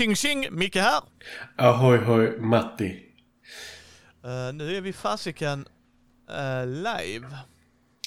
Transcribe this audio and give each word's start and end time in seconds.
Tjing 0.00 0.14
tjing! 0.14 0.48
Micke 0.50 0.76
här. 0.76 1.02
Ahoy 1.56 1.98
hoj 1.98 2.38
Matti. 2.38 3.14
Uh, 4.24 4.52
nu 4.52 4.76
är 4.76 4.80
vi 4.80 4.92
fasiken 4.92 5.68
uh, 6.30 6.66
live. 6.66 7.26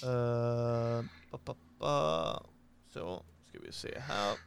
Uh, 0.04 1.06
pa, 1.32 1.38
pa, 1.38 1.56
pa. 1.80 2.46
Så, 2.94 3.26
ska 3.50 3.60
vi 3.60 3.72
se 3.72 4.00
här. 4.00 4.38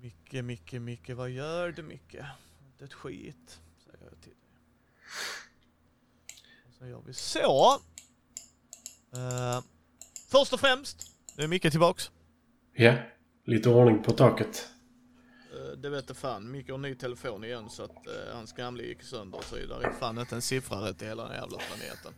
Micke, 0.00 0.44
Micke, 0.44 0.72
Micke, 0.72 1.10
vad 1.10 1.30
gör 1.30 1.72
du 1.72 1.82
Micke? 1.82 2.16
Inte 2.66 2.84
ett 2.84 2.94
skit, 2.94 3.60
säger 3.84 4.04
jag 4.10 4.20
till 4.20 4.32
dig. 4.32 4.50
Och 6.68 6.74
så 6.78 6.86
gör 6.86 7.02
vi 7.06 7.14
så. 7.14 7.78
Först 10.30 10.52
och 10.52 10.60
främst, 10.60 11.16
nu 11.36 11.44
är 11.44 11.48
Micke 11.48 11.70
tillbaks. 11.70 12.10
Ja, 12.74 12.94
lite 13.44 13.68
ordning 13.68 14.02
på 14.02 14.12
taket. 14.12 14.68
Det 15.76 15.90
vet 15.90 16.16
fan. 16.16 16.50
Micke 16.50 16.70
har 16.70 16.78
ny 16.78 16.94
telefon 16.94 17.44
igen 17.44 17.70
så 17.70 17.82
att 17.82 18.06
uh, 18.06 18.34
hans 18.34 18.52
gamla 18.52 18.82
gick 18.82 19.02
sönder 19.02 19.40
så 19.42 19.56
där 19.56 19.80
är 19.80 19.92
fan 19.92 20.18
inte 20.18 20.34
en 20.34 20.42
siffra 20.42 20.88
rätt 20.88 21.02
i 21.02 21.06
hela 21.06 21.28
den 21.28 21.34
jävla 21.34 21.58
planeten. 21.58 22.12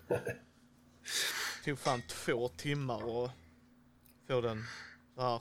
tog 1.64 1.78
fan 1.78 2.02
två 2.08 2.48
timmar 2.48 3.24
att 3.24 3.30
få 4.28 4.40
den 4.40 4.64
så 5.14 5.20
här. 5.20 5.40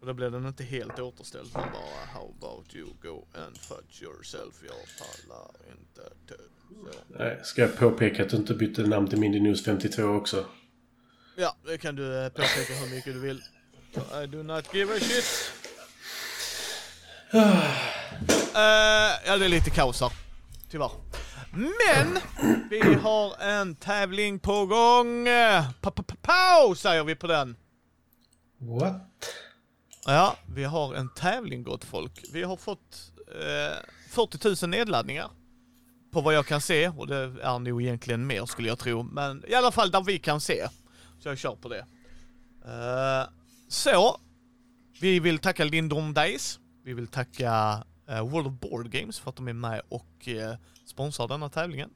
Och 0.00 0.06
då 0.06 0.14
blev 0.14 0.32
den 0.32 0.46
inte 0.46 0.64
helt 0.64 0.98
återställd. 0.98 1.50
Man 1.54 1.68
bara, 1.72 2.20
how 2.20 2.34
about 2.38 2.74
you 2.74 2.88
go 3.02 3.26
and 3.34 3.58
fudge 3.58 4.02
yourself. 4.02 4.54
Jag 4.62 4.76
pallar 4.98 5.50
inte 5.70 6.00
dö. 6.26 6.42
Så. 6.92 6.98
Nej, 7.18 7.40
ska 7.44 7.62
jag 7.62 7.76
påpeka 7.76 8.22
att 8.22 8.30
du 8.30 8.36
inte 8.36 8.54
bytte 8.54 8.82
namn 8.82 9.08
till 9.08 9.18
Mindy 9.18 9.40
News 9.40 9.64
52 9.64 10.02
också? 10.02 10.46
Ja, 11.36 11.56
det 11.66 11.78
kan 11.78 11.96
du 11.96 12.24
eh, 12.24 12.28
påpeka 12.28 12.74
hur 12.74 12.94
mycket 12.94 13.14
du 13.14 13.20
vill. 13.20 13.42
I 14.22 14.26
do 14.26 14.42
not 14.42 14.74
give 14.74 14.96
a 14.96 14.98
shit. 15.00 15.52
Uh, 17.34 17.40
ja, 19.26 19.36
det 19.38 19.44
är 19.44 19.48
lite 19.48 19.70
kaos 19.70 20.00
här. 20.00 20.12
Tyvärr. 20.70 20.90
Men 21.52 22.18
vi 22.70 22.94
har 22.94 23.42
en 23.42 23.74
tävling 23.74 24.38
på 24.38 24.66
gång. 24.66 25.26
Pa-pa-pa-pow 25.80 26.74
säger 26.74 27.04
vi 27.04 27.14
på 27.14 27.26
den. 27.26 27.56
What? 28.58 29.02
Ja, 30.06 30.36
vi 30.54 30.64
har 30.64 30.94
en 30.94 31.08
tävling 31.08 31.62
gott 31.62 31.84
folk. 31.84 32.24
Vi 32.32 32.42
har 32.42 32.56
fått 32.56 33.12
eh, 33.28 33.76
40 34.10 34.66
000 34.66 34.70
nedladdningar. 34.70 35.30
På 36.12 36.20
vad 36.20 36.34
jag 36.34 36.46
kan 36.46 36.60
se, 36.60 36.88
och 36.88 37.06
det 37.06 37.16
är 37.42 37.58
nog 37.58 37.82
egentligen 37.82 38.26
mer 38.26 38.46
skulle 38.46 38.68
jag 38.68 38.78
tro. 38.78 39.02
Men 39.02 39.44
i 39.48 39.54
alla 39.54 39.72
fall 39.72 39.90
där 39.90 40.02
vi 40.02 40.18
kan 40.18 40.40
se. 40.40 40.68
Så 41.18 41.28
jag 41.28 41.38
kör 41.38 41.54
på 41.54 41.68
det. 41.68 41.86
Eh, 42.64 43.28
så, 43.68 44.20
vi 45.00 45.20
vill 45.20 45.38
tacka 45.38 45.64
Lindom 45.64 46.14
Days. 46.14 46.58
Vi 46.86 46.94
vill 46.94 47.06
tacka 47.06 47.84
eh, 48.06 48.28
World 48.28 48.46
of 48.46 48.52
Board 48.52 48.90
Games 48.90 49.18
för 49.18 49.30
att 49.30 49.36
de 49.36 49.48
är 49.48 49.52
med 49.52 49.82
och 49.88 50.28
eh, 50.28 50.56
sponsrar 50.84 51.28
denna 51.28 51.48
tävlingen. 51.48 51.90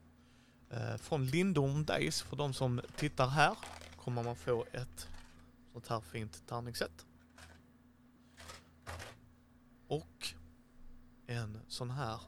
Eh, 0.70 0.96
från 0.96 1.26
Lindom 1.26 1.84
Days, 1.84 2.22
för 2.22 2.36
de 2.36 2.54
som 2.54 2.80
tittar 2.96 3.26
här, 3.26 3.56
kommer 3.96 4.22
man 4.22 4.36
få 4.36 4.64
ett 4.72 5.08
sånt 5.72 5.88
här 5.88 6.00
fint 6.00 6.46
tärningssätt. 6.46 7.06
Och 9.88 10.34
en 11.26 11.60
sån 11.68 11.90
här 11.90 12.20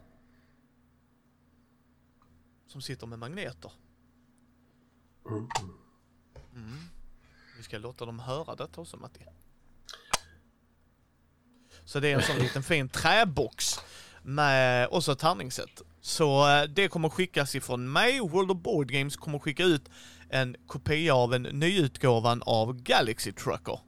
som 2.67 2.81
sitter 2.81 3.07
med 3.07 3.19
magneter. 3.19 3.71
Mm. 6.55 6.77
Vi 7.57 7.63
ska 7.63 7.77
låta 7.77 8.05
dem 8.05 8.19
höra 8.19 8.55
detta 8.55 8.81
också 8.81 8.97
Matti. 8.97 9.25
Så 11.85 11.99
det 11.99 12.11
är 12.11 12.15
en 12.15 12.21
sån 12.21 12.37
liten 12.39 12.63
fin 12.63 12.89
träbox 12.89 13.79
med 14.23 14.87
också 14.91 15.11
ett 15.11 15.19
tärningssätt. 15.19 15.81
Så 16.01 16.49
eh, 16.49 16.63
det 16.63 16.87
kommer 16.87 17.09
skickas 17.09 17.55
ifrån 17.55 17.91
mig. 17.91 18.19
World 18.19 18.51
of 18.51 18.57
Board 18.57 18.91
Games 18.91 19.15
kommer 19.15 19.39
skicka 19.39 19.63
ut 19.63 19.89
en 20.29 20.55
kopia 20.67 21.15
av 21.15 21.33
en 21.33 21.43
nyutgåvan 21.43 22.41
av 22.45 22.73
Galaxy 22.81 23.31
Trucker. 23.31 23.79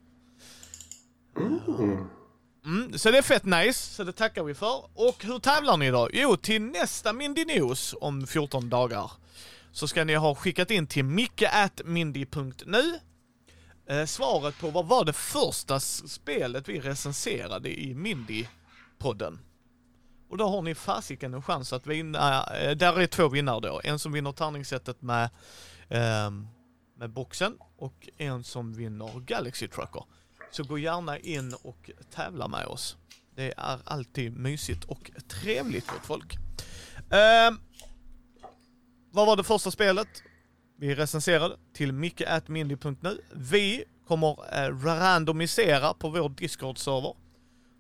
Mm, 2.66 2.98
så 2.98 3.12
det 3.12 3.18
är 3.18 3.22
fett 3.22 3.46
nice, 3.46 3.94
så 3.96 4.04
det 4.04 4.12
tackar 4.14 4.44
vi 4.44 4.54
för. 4.54 4.86
Och 4.94 5.24
hur 5.24 5.40
tävlar 5.40 5.78
ni 5.78 5.92
då? 5.92 6.10
Jo, 6.14 6.36
till 6.36 6.62
nästa 6.62 7.14
Mindy 7.14 7.46
News 7.46 7.96
om 8.02 8.28
14 8.28 8.70
dagar 8.70 9.12
så 9.72 9.88
ska 9.88 10.04
ni 10.04 10.16
ha 10.16 10.36
skickat 10.36 10.72
in 10.72 10.88
till 10.88 11.06
mickeatmindy.nu 11.06 13.00
eh, 13.88 14.06
svaret 14.06 14.60
på 14.60 14.70
vad 14.70 14.86
var 14.86 15.06
det 15.06 15.14
första 15.14 15.80
spelet 15.80 16.70
vi 16.70 16.80
recenserade 16.80 17.80
i 17.80 17.94
Mindy-podden. 17.94 19.38
Och 20.30 20.38
då 20.38 20.48
har 20.48 20.62
ni 20.62 20.76
fasiken 20.76 21.34
en 21.34 21.42
chans 21.42 21.74
att 21.74 21.88
vinna, 21.88 22.44
eh, 22.44 22.78
där 22.78 23.00
är 23.00 23.08
två 23.08 23.28
vinnare 23.28 23.60
då. 23.60 23.82
En 23.84 24.00
som 24.00 24.12
vinner 24.12 24.32
tärningssättet 24.32 25.02
med, 25.02 25.30
ehm, 25.90 26.48
med 26.98 27.10
boxen 27.10 27.58
och 27.78 28.10
en 28.18 28.44
som 28.44 28.74
vinner 28.74 29.20
Galaxy 29.20 29.68
Trucker. 29.68 30.04
Så 30.52 30.64
gå 30.64 30.78
gärna 30.78 31.20
in 31.20 31.56
och 31.64 31.92
tävla 32.12 32.48
med 32.48 32.66
oss. 32.66 32.98
Det 33.36 33.54
är 33.58 33.80
alltid 33.84 34.38
mysigt 34.38 34.84
och 34.84 35.12
trevligt 35.28 35.88
gott 35.88 36.06
folk. 36.06 36.36
Eh, 37.10 37.52
vad 39.12 39.28
var 39.28 39.36
det 39.36 39.44
första 39.44 39.72
spelet? 39.72 40.08
Vi 40.78 40.96
recenserade 40.96 41.58
till 41.74 41.94
mickeatmindy.nu. 41.94 43.22
Vi 43.32 43.84
kommer 44.08 44.64
eh, 44.66 44.86
randomisera 44.86 45.94
på 45.94 46.10
vår 46.10 46.30
Discord-server. 46.30 47.16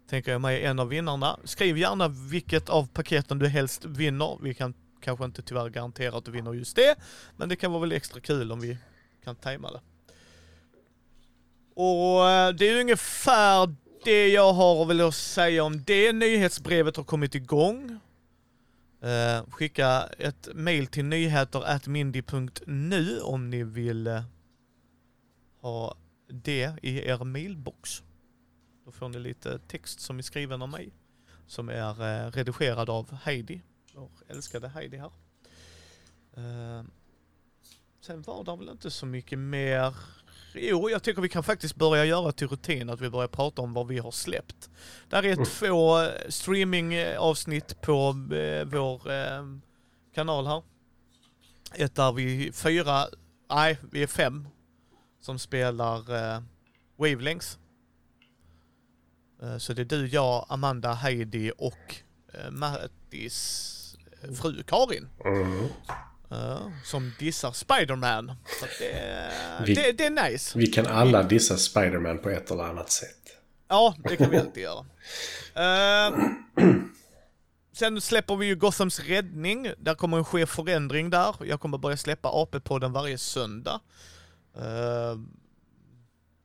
Tänker 0.10 0.32
jag 0.32 0.42
mig 0.42 0.64
en 0.64 0.80
av 0.80 0.88
vinnarna. 0.88 1.40
Skriv 1.44 1.78
gärna 1.78 2.08
vilket 2.08 2.70
av 2.70 2.88
paketen 2.88 3.40
du 3.40 3.48
helst 3.48 3.86
vinner. 3.86 4.38
Vi 4.42 4.54
kan 4.54 4.74
kanske 5.02 5.26
inte 5.26 5.42
tyvärr 5.42 5.70
garantera 5.70 6.18
att 6.18 6.26
du 6.26 6.32
vinner 6.32 6.54
just 6.54 6.76
det. 6.76 6.96
Men 7.38 7.50
det 7.50 7.56
kan 7.56 7.72
vara 7.72 7.82
väl 7.82 7.92
extra 7.92 8.20
kul 8.20 8.52
om 8.52 8.60
vi 8.60 8.78
kan 9.24 9.36
tajma 9.36 9.72
det. 9.72 9.82
Och 11.76 12.30
eh, 12.30 12.50
det 12.50 12.70
är 12.70 12.80
ungefär 12.80 13.76
det 14.04 14.28
jag 14.28 14.54
har 14.54 14.86
väl 14.86 15.02
att 15.02 15.16
säga 15.16 15.64
om 15.64 15.84
det. 15.84 16.14
Nyhetsbrevet 16.14 16.98
har 16.98 17.04
kommit 17.04 17.36
igång. 17.36 18.00
Eh, 19.06 19.46
skicka 19.50 20.10
ett 20.18 20.50
mail 20.54 20.88
till 20.88 21.06
nyheter.mindy.nu 21.06 23.22
om 23.22 23.50
ni 23.50 23.64
vill 23.64 24.08
eh, 24.08 24.24
ha 25.62 25.98
det 26.28 26.74
i 26.82 27.08
er 27.08 27.24
mailbox. 27.24 28.04
Då 28.86 28.92
får 28.92 29.10
ni 29.10 29.20
lite 29.20 29.60
text 29.60 30.00
som 30.00 30.18
är 30.18 30.22
skriven 30.22 30.62
av 30.62 30.70
mig. 30.70 30.94
Som 31.48 31.70
är 31.70 32.02
eh, 32.02 32.32
redigerad 32.32 32.90
av 32.90 33.14
Heidi, 33.14 33.62
vår 33.96 34.10
älskade 34.28 34.68
Heidi 34.68 34.98
här. 34.98 35.12
Eh, 36.34 36.84
sen 38.02 38.22
var 38.22 38.44
det 38.44 38.56
väl 38.56 38.70
inte 38.70 38.92
så 38.92 39.06
mycket 39.06 39.40
mer. 39.40 39.96
Jo, 40.58 40.90
jag 40.90 41.04
tycker 41.04 41.22
vi 41.22 41.30
kan 41.30 41.44
faktiskt 41.44 41.76
börja 41.76 42.06
göra 42.06 42.32
till 42.32 42.48
rutin 42.48 42.90
att 42.90 43.02
vi 43.02 43.10
börjar 43.10 43.28
prata 43.28 43.62
om 43.62 43.74
vad 43.74 43.88
vi 43.88 43.98
har 44.00 44.12
släppt. 44.12 44.70
Där 45.10 45.26
är 45.26 45.34
Mm. 45.34 45.46
två 45.46 46.02
eh, 46.02 46.10
streamingavsnitt 46.30 47.82
på 47.82 48.10
eh, 48.36 48.66
vår 48.66 49.12
eh, 49.12 49.46
kanal 50.14 50.48
här. 50.48 50.64
Ett 51.74 51.96
där 51.96 52.12
vi 52.12 52.52
fyra, 52.52 53.06
nej 53.50 53.78
vi 53.92 54.04
är 54.04 54.08
fem 54.08 54.48
som 55.22 55.40
spelar 55.40 55.98
eh, 56.36 56.42
Wavelengths. 56.98 57.60
Eh, 59.42 59.58
så 59.58 59.74
det 59.74 59.82
är 59.82 59.86
du, 59.86 60.08
jag, 60.08 60.46
Amanda, 60.50 60.94
Heidi 60.94 61.52
och 61.58 61.96
eh, 62.34 62.52
Mattis 62.52 63.97
eh, 64.22 64.32
fru 64.32 64.64
Karin. 64.64 65.08
Mm. 65.26 65.68
Eh, 66.35 66.72
som 66.84 67.11
dissar 67.20 67.52
Spiderman. 67.52 68.28
Det, 68.79 69.32
Vi- 69.66 69.73
det, 69.73 69.91
det 69.91 70.05
är 70.05 70.29
nice. 70.29 70.58
Vi 70.59 70.67
kan 70.67 70.85
alla 70.87 71.23
dissa 71.23 71.58
Spiderman 71.58 72.17
på 72.20 72.29
ett 72.29 72.52
eller 72.52 72.64
annat 72.64 72.91
sätt. 72.91 73.37
Ja, 73.67 73.96
det 74.03 74.17
kan 74.17 74.29
vi 74.29 74.37
alltid 74.37 74.64
göra. 74.64 74.85
Eh, 75.55 76.17
sen 77.73 78.02
släpper 78.02 78.35
vi 78.35 78.46
ju 78.46 78.55
Gothams 78.55 78.99
räddning. 78.99 79.72
Där 79.78 79.96
kommer 79.96 80.17
en 80.17 80.26
ske 80.26 80.46
förändring 80.46 81.09
där. 81.09 81.35
Jag 81.46 81.59
kommer 81.59 81.78
börja 81.78 81.97
släppa 81.97 82.29
AP-podden 82.29 82.91
varje 82.93 83.17
söndag. 83.17 83.79
Uh, 84.58 85.20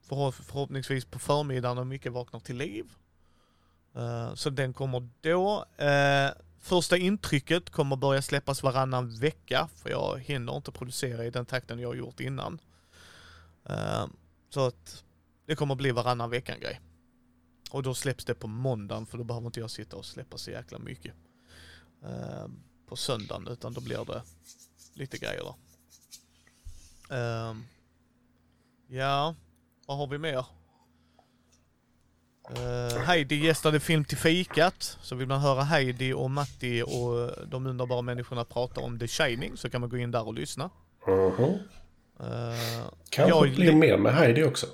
förhopp- 0.08 0.42
förhoppningsvis 0.46 1.04
på 1.04 1.18
förmiddagen 1.18 1.76
när 1.76 1.84
mycket 1.84 2.12
vaknar 2.12 2.40
till 2.40 2.56
liv. 2.56 2.84
Eh, 3.96 4.34
så 4.34 4.50
den 4.50 4.72
kommer 4.72 5.08
då. 5.20 5.64
Första 6.60 6.96
intrycket 6.96 7.70
kommer 7.70 7.96
börja 7.96 8.22
släppas 8.22 8.62
varannan 8.62 9.16
vecka. 9.18 9.68
För 9.76 9.90
jag 9.90 10.18
hinner 10.18 10.56
inte 10.56 10.72
producera 10.72 11.24
i 11.24 11.30
den 11.30 11.46
takten 11.46 11.78
jag 11.78 11.88
har 11.88 11.94
gjort 11.94 12.20
innan. 12.20 12.60
Eh, 13.64 14.06
så 14.50 14.66
att 14.66 15.04
det 15.46 15.56
kommer 15.56 15.74
bli 15.74 15.90
varannan 15.90 16.30
veckan 16.30 16.60
grej. 16.60 16.80
Och 17.70 17.82
då 17.82 17.94
släpps 17.94 18.24
det 18.24 18.34
på 18.34 18.46
måndagen 18.46 19.06
för 19.06 19.18
då 19.18 19.24
behöver 19.24 19.46
inte 19.46 19.60
jag 19.60 19.70
sitta 19.70 19.96
och 19.96 20.04
släppa 20.04 20.38
så 20.38 20.50
jäkla 20.50 20.78
mycket. 20.78 21.14
Eh, 22.02 22.46
på 22.86 22.96
söndagen 22.96 23.48
utan 23.48 23.72
då 23.72 23.80
blir 23.80 24.04
det 24.04 24.22
lite 24.94 25.18
grejer 25.18 25.44
där. 25.44 25.54
Eh, 27.10 27.56
ja, 28.86 29.34
vad 29.86 29.98
har 29.98 30.06
vi 30.06 30.18
mer? 30.18 30.46
Uh, 32.58 32.98
Heidi 32.98 33.36
gästade 33.36 33.80
Film 33.80 34.04
till 34.04 34.18
fikat, 34.18 34.98
så 35.02 35.14
vill 35.14 35.28
man 35.28 35.40
höra 35.40 35.62
Heidi 35.62 36.12
och 36.12 36.30
Matti 36.30 36.82
och 36.82 37.46
de 37.48 37.66
underbara 37.66 38.02
människorna 38.02 38.44
prata 38.44 38.80
om 38.80 38.98
The 38.98 39.08
Shining 39.08 39.56
så 39.56 39.70
kan 39.70 39.80
man 39.80 39.90
gå 39.90 39.96
in 39.98 40.10
där 40.10 40.26
och 40.26 40.34
lyssna. 40.34 40.70
Mhm. 41.06 41.44
Uh, 41.44 41.58
Kanske 43.10 43.36
jag- 43.46 43.54
blir 43.54 43.72
mer 43.72 43.96
med 43.96 44.14
Heidi 44.14 44.44
också. 44.44 44.66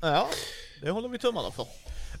Ja, 0.00 0.28
det 0.82 0.90
håller 0.90 1.08
vi 1.08 1.18
tummarna 1.18 1.50
för. 1.50 1.66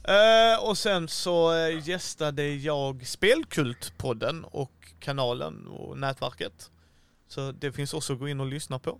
Eh, 0.04 0.64
och 0.68 0.78
sen 0.78 1.08
så 1.08 1.52
uh, 1.54 1.88
gästade 1.88 2.48
jag 2.54 3.06
Spelkultpodden 3.06 4.44
och 4.44 4.92
kanalen 5.00 5.66
och 5.66 5.98
nätverket. 5.98 6.70
Så 7.28 7.52
det 7.52 7.72
finns 7.72 7.94
också 7.94 8.12
att 8.12 8.18
gå 8.18 8.28
in 8.28 8.40
och 8.40 8.46
lyssna 8.46 8.78
på. 8.78 8.98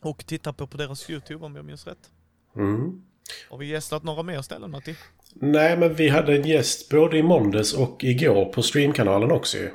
Och 0.00 0.26
titta 0.26 0.52
på 0.52 0.66
på 0.66 0.76
deras 0.76 1.10
YouTube 1.10 1.44
om 1.46 1.56
jag 1.56 1.64
minns 1.64 1.86
rätt. 1.86 2.10
Mm. 2.56 3.02
Har 3.50 3.58
vi 3.58 3.66
gästat 3.66 4.02
några 4.02 4.22
mer 4.22 4.42
ställen 4.42 4.70
Matti? 4.70 4.96
Nej, 5.34 5.76
men 5.76 5.94
vi 5.94 6.08
hade 6.08 6.34
en 6.36 6.48
gäst 6.48 6.88
både 6.88 7.18
i 7.18 7.22
måndags 7.22 7.72
och 7.72 8.04
igår 8.04 8.44
på 8.44 8.62
streamkanalen 8.62 9.30
också 9.30 9.58
ju. 9.58 9.70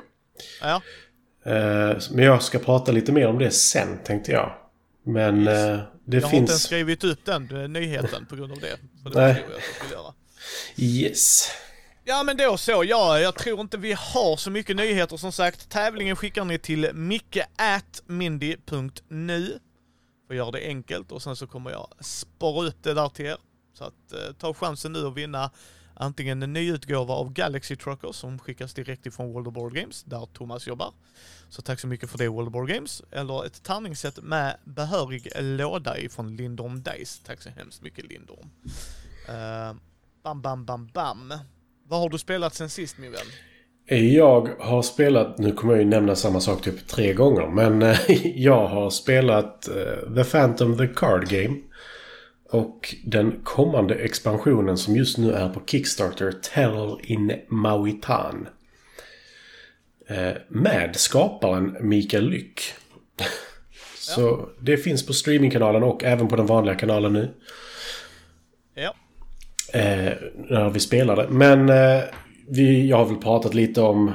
Ja, 0.60 0.82
Eh, 1.44 1.96
Men 2.10 2.24
jag 2.24 2.42
ska 2.42 2.58
prata 2.58 2.92
lite 2.92 3.12
mer 3.12 3.26
om 3.26 3.38
det 3.38 3.50
sen 3.50 3.98
tänkte 4.04 4.32
jag. 4.32 4.52
Men 5.04 5.48
eh, 5.48 5.78
det 6.04 6.16
jag 6.16 6.22
har 6.22 6.26
inte 6.26 6.36
ens 6.36 6.50
finns... 6.50 6.62
skrivit 6.62 7.04
upp 7.04 7.24
den 7.24 7.62
eh, 7.62 7.68
nyheten 7.68 8.26
på 8.26 8.36
grund 8.36 8.52
av 8.52 8.58
det. 8.58 8.76
Det 9.04 9.10
Nej. 9.20 9.44
jag 9.48 9.60
jag. 9.92 10.14
Yes. 10.76 11.48
Ja 12.04 12.22
men 12.22 12.36
då 12.36 12.56
så, 12.56 12.84
ja 12.84 13.20
jag 13.20 13.34
tror 13.34 13.60
inte 13.60 13.78
vi 13.78 13.92
har 13.92 14.36
så 14.36 14.50
mycket 14.50 14.76
nyheter 14.76 15.16
som 15.16 15.32
sagt. 15.32 15.70
Tävlingen 15.70 16.16
skickar 16.16 16.44
ni 16.44 16.58
till 16.58 16.90
micke.mindy.nu 16.94 19.58
för 20.30 20.34
att 20.34 20.38
göra 20.38 20.50
det 20.50 20.66
enkelt 20.66 21.12
och 21.12 21.22
sen 21.22 21.36
så 21.36 21.46
kommer 21.46 21.70
jag 21.70 21.88
spara 22.00 22.66
upp 22.66 22.82
det 22.82 22.94
där 22.94 23.08
till 23.08 23.26
er. 23.26 23.36
Så 23.72 23.84
att 23.84 24.12
eh, 24.12 24.32
ta 24.38 24.54
chansen 24.54 24.92
nu 24.92 25.06
att 25.06 25.16
vinna 25.16 25.50
antingen 25.94 26.42
en 26.42 26.52
ny 26.52 26.72
utgåva 26.72 27.14
av 27.14 27.32
Galaxy 27.32 27.76
Truckers 27.76 28.16
som 28.16 28.38
skickas 28.38 28.74
direkt 28.74 29.06
ifrån 29.06 29.32
World 29.32 29.48
of 29.48 29.54
Board 29.54 29.74
Games 29.74 30.02
där 30.04 30.26
Thomas 30.32 30.66
jobbar. 30.66 30.92
Så 31.48 31.62
tack 31.62 31.80
så 31.80 31.86
mycket 31.86 32.10
för 32.10 32.18
det 32.18 32.28
World 32.28 32.48
of 32.48 32.52
Board 32.52 32.68
Games. 32.68 33.02
Eller 33.10 33.46
ett 33.46 33.62
tärningssätt 33.62 34.22
med 34.22 34.56
behörig 34.64 35.28
låda 35.40 35.98
ifrån 35.98 36.36
Lindorm 36.36 36.82
Dice. 36.82 37.22
Tack 37.26 37.42
så 37.42 37.50
hemskt 37.50 37.82
mycket 37.82 38.04
Lindorm. 38.04 38.50
Eh, 39.28 39.74
bam, 40.22 40.42
bam, 40.42 40.64
bam, 40.64 40.86
bam. 40.86 41.34
Vad 41.84 42.00
har 42.00 42.08
du 42.08 42.18
spelat 42.18 42.54
sen 42.54 42.70
sist 42.70 42.98
min 42.98 43.12
vän? 43.12 43.26
Jag 43.96 44.48
har 44.58 44.82
spelat, 44.82 45.38
nu 45.38 45.52
kommer 45.52 45.72
jag 45.72 45.82
ju 45.82 45.88
nämna 45.88 46.16
samma 46.16 46.40
sak 46.40 46.62
typ 46.62 46.86
tre 46.86 47.12
gånger, 47.12 47.46
men 47.46 47.82
eh, 47.82 47.98
jag 48.40 48.66
har 48.66 48.90
spelat 48.90 49.68
eh, 49.68 50.14
The 50.14 50.24
Phantom 50.24 50.78
the 50.78 50.86
Card 50.86 51.28
Game. 51.28 51.56
Och 52.50 52.94
den 53.04 53.40
kommande 53.44 53.94
expansionen 53.94 54.78
som 54.78 54.96
just 54.96 55.18
nu 55.18 55.32
är 55.32 55.48
på 55.48 55.60
Kickstarter, 55.66 56.32
Terror 56.32 57.00
in 57.02 57.32
Mauitan. 57.48 58.48
Eh, 60.08 60.32
Med 60.48 60.96
skaparen 60.96 61.76
Mikael 61.80 62.30
Lyck. 62.30 62.62
Så 63.94 64.48
det 64.60 64.76
finns 64.76 65.06
på 65.06 65.12
streamingkanalen 65.12 65.82
och 65.82 66.04
även 66.04 66.28
på 66.28 66.36
den 66.36 66.46
vanliga 66.46 66.74
kanalen 66.74 67.12
nu. 67.12 67.34
Ja. 68.74 68.94
Eh, 69.72 70.12
när 70.36 70.70
vi 70.70 70.80
spelade. 70.80 71.28
Men 71.28 71.68
eh, 71.68 72.02
vi, 72.50 72.88
jag 72.88 72.96
har 72.96 73.04
väl 73.04 73.16
pratat 73.16 73.54
lite 73.54 73.80
om 73.80 74.14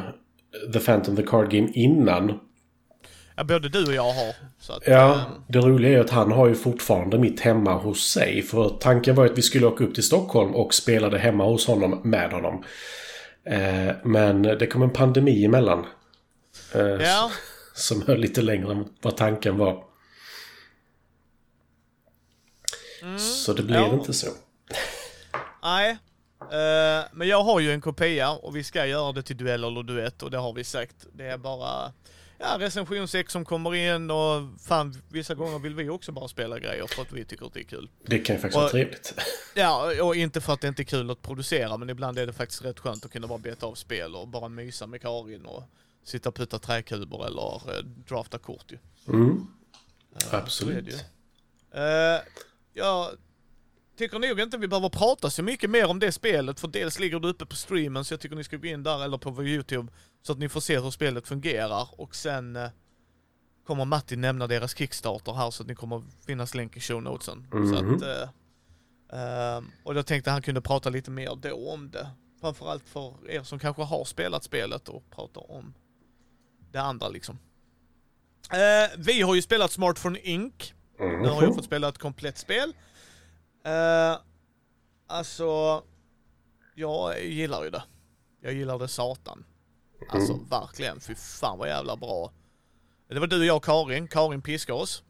The 0.74 0.80
Phantom 0.80 1.16
the 1.16 1.24
Card 1.24 1.52
Game 1.52 1.70
innan. 1.74 2.40
ja, 3.36 3.44
både 3.44 3.70
du 3.70 3.86
och 3.86 3.94
jag 3.94 4.04
har. 4.14 4.30
Att, 4.70 4.84
Ja, 4.88 5.12
eh, 5.14 5.22
det 5.48 5.60
roliga 5.60 5.92
är 5.92 5.96
ju 5.96 6.02
att 6.02 6.10
han 6.10 6.32
har 6.32 6.48
ju 6.48 6.56
fortfarande 6.56 7.18
mitt 7.20 7.40
hemma 7.40 7.74
hos 7.74 8.10
sig. 8.12 8.42
För 8.42 8.70
tanken 8.70 9.16
var 9.16 9.26
ju 9.26 9.32
att 9.32 9.38
vi 9.38 9.42
skulle 9.42 9.66
åka 9.66 9.84
upp 9.84 9.94
till 9.94 10.04
Stockholm 10.04 10.56
och 10.56 10.74
spelade 10.74 11.18
hemma 11.18 11.46
hos 11.46 11.68
honom 11.68 12.02
med 12.04 12.32
honom. 12.32 12.64
Eh, 13.46 13.96
men 14.04 14.42
det 14.42 14.68
kom 14.68 14.82
en 14.82 14.90
pandemi 14.94 15.46
emellan. 15.46 15.86
Eh, 16.74 16.82
ja. 16.82 17.32
Som 17.74 18.02
höll 18.02 18.20
lite 18.20 18.42
längre 18.42 18.72
än 18.72 18.86
vad 19.02 19.18
tanken 19.18 19.58
var. 19.58 19.84
Så 23.18 23.54
det 23.54 23.64
blev 23.64 23.80
Mm. 23.80 23.92
Ja. 23.92 23.98
inte 24.00 24.14
så. 24.14 24.28
Nej. 25.64 25.98
Eh, 26.52 27.06
men 27.14 27.28
jag 27.28 27.44
har 27.44 27.60
ju 27.60 27.72
en 27.72 27.82
kopia 27.82 28.32
och 28.32 28.56
vi 28.56 28.64
ska 28.64 28.86
göra 28.86 29.12
det 29.12 29.24
till 29.24 29.38
duell 29.38 29.64
eller 29.64 29.84
duett 29.84 30.24
och 30.24 30.32
det 30.32 30.38
har 30.38 30.54
vi 30.54 30.64
sagt. 30.64 30.96
Det 31.14 31.26
är 31.26 31.38
bara 31.38 31.94
ja, 32.38 32.56
recensionsex 32.60 33.34
som 33.34 33.46
kommer 33.46 33.76
in 33.76 34.12
och 34.12 34.42
fan 34.62 35.02
vissa 35.10 35.36
gånger 35.36 35.60
vill 35.60 35.76
vi 35.76 35.90
också 35.90 36.12
bara 36.12 36.28
spela 36.28 36.60
grejer 36.60 36.88
för 36.88 37.02
att 37.02 37.12
vi 37.12 37.26
tycker 37.26 37.46
att 37.46 37.54
det 37.54 37.60
är 37.60 37.64
kul. 37.64 37.90
Det 38.06 38.20
kan 38.20 38.36
ju 38.36 38.42
faktiskt 38.42 38.56
vara 38.56 38.66
Och- 38.66 38.72
trevligt. 38.72 39.14
Ja, 39.58 40.04
och 40.04 40.16
inte 40.16 40.42
för 40.42 40.54
att 40.54 40.62
det 40.62 40.68
inte 40.68 40.82
är 40.82 40.84
kul 40.84 41.12
att 41.12 41.22
producera 41.22 41.78
men 41.78 41.90
ibland 41.90 42.20
är 42.20 42.28
det 42.28 42.34
faktiskt 42.34 42.66
rätt 42.66 42.80
skönt 42.80 43.06
att 43.06 43.12
kunna 43.12 43.28
bara 43.28 43.38
beta 43.38 43.66
av 43.66 43.76
spel 43.76 44.16
och 44.16 44.28
bara 44.28 44.50
mysa 44.50 44.88
med 44.88 45.02
Karin 45.02 45.46
och 45.46 45.64
sitta 46.04 46.30
och 46.30 46.36
putta 46.36 46.60
träkuber 46.60 47.26
eller 47.28 47.56
eh, 47.78 47.84
drafta 47.86 48.38
kort 48.38 48.72
ju. 48.72 48.78
Mm. 49.08 49.48
Är 50.32 50.36
Absolut. 50.36 50.88
ju. 50.88 50.98
Tycker 53.98 54.20
nog 54.20 54.40
inte 54.40 54.58
vi 54.58 54.68
behöver 54.68 54.90
prata 54.90 55.30
så 55.30 55.44
mycket 55.44 55.70
mer 55.70 55.86
om 55.90 56.00
det 56.00 56.12
spelet 56.12 56.60
för 56.60 56.68
dels 56.68 57.00
ligger 57.00 57.20
det 57.20 57.28
uppe 57.28 57.46
på 57.46 57.56
streamen 57.56 58.06
så 58.06 58.14
jag 58.14 58.20
tycker 58.22 58.36
ni 58.36 58.44
ska 58.44 58.58
gå 58.58 58.68
in 58.68 58.84
där 58.84 59.04
eller 59.04 59.18
på 59.18 59.30
vår 59.32 59.48
YouTube 59.48 59.92
så 60.22 60.32
att 60.32 60.40
ni 60.40 60.50
får 60.50 60.60
se 60.62 60.80
hur 60.80 60.92
spelet 60.92 61.28
fungerar 61.28 61.88
och 62.02 62.16
sen 62.16 62.56
eh, 62.56 62.70
kommer 63.66 63.86
Matti 63.86 64.16
nämna 64.16 64.48
deras 64.48 64.76
Kickstarter 64.78 65.34
här 65.34 65.52
så 65.52 65.64
att 65.64 65.68
ni 65.70 65.76
kommer 65.76 66.04
finnas 66.28 66.56
länk 66.56 66.78
i 66.78 66.80
show 66.80 67.04
notesen. 67.04 67.48
Så 67.52 67.58
Mhm. 67.58 67.96
att, 67.96 68.02
eh, 68.02 68.22
eh, 69.20 69.62
och 69.84 69.96
jag 69.96 70.06
tänkte 70.06 70.32
han 70.32 70.42
kunde 70.42 70.62
prata 70.62 70.90
lite 70.90 71.12
mer 71.12 71.36
då 71.36 71.72
om 71.74 71.92
det. 71.92 72.08
Framförallt 72.42 72.90
för 72.90 73.30
er 73.30 73.44
som 73.44 73.60
kanske 73.60 73.82
har 73.84 74.06
spelat 74.06 74.44
spelet 74.44 74.90
och 74.90 75.04
pratar 75.12 75.52
om 75.52 75.74
det 76.72 76.82
andra 76.82 77.08
liksom. 77.10 77.40
Eh, 78.52 78.92
vi 78.98 79.22
har 79.22 79.36
ju 79.36 79.42
spelat 79.42 79.72
Smartphone 79.72 80.20
Inc. 80.20 80.74
Nu 81.00 81.28
har 81.28 81.44
jag 81.44 81.56
fått 81.56 81.66
spela 81.66 81.90
ett 81.90 81.98
komplett 81.98 82.38
spel. 82.38 82.74
Uh, 83.68 84.18
alltså, 85.08 85.84
jag 86.76 87.24
gillar 87.24 87.64
ju 87.64 87.70
det. 87.70 87.84
Jag 88.42 88.54
gillar 88.54 88.80
det 88.80 88.88
satan. 88.88 89.46
Alltså 90.10 90.39
verkligen, 90.50 91.00
fy 91.00 91.16
fan 91.16 91.58
vad 91.58 91.68
jävla 91.68 91.96
bra. 91.96 92.32
Det 93.10 93.20
var 93.20 93.28
du 93.28 93.39
och 93.39 93.46
jag 93.46 93.56
och 93.58 93.63
Karin. 93.66 94.08
Karin 94.08 94.42
piskade 94.42 94.80
oss. 94.80 95.04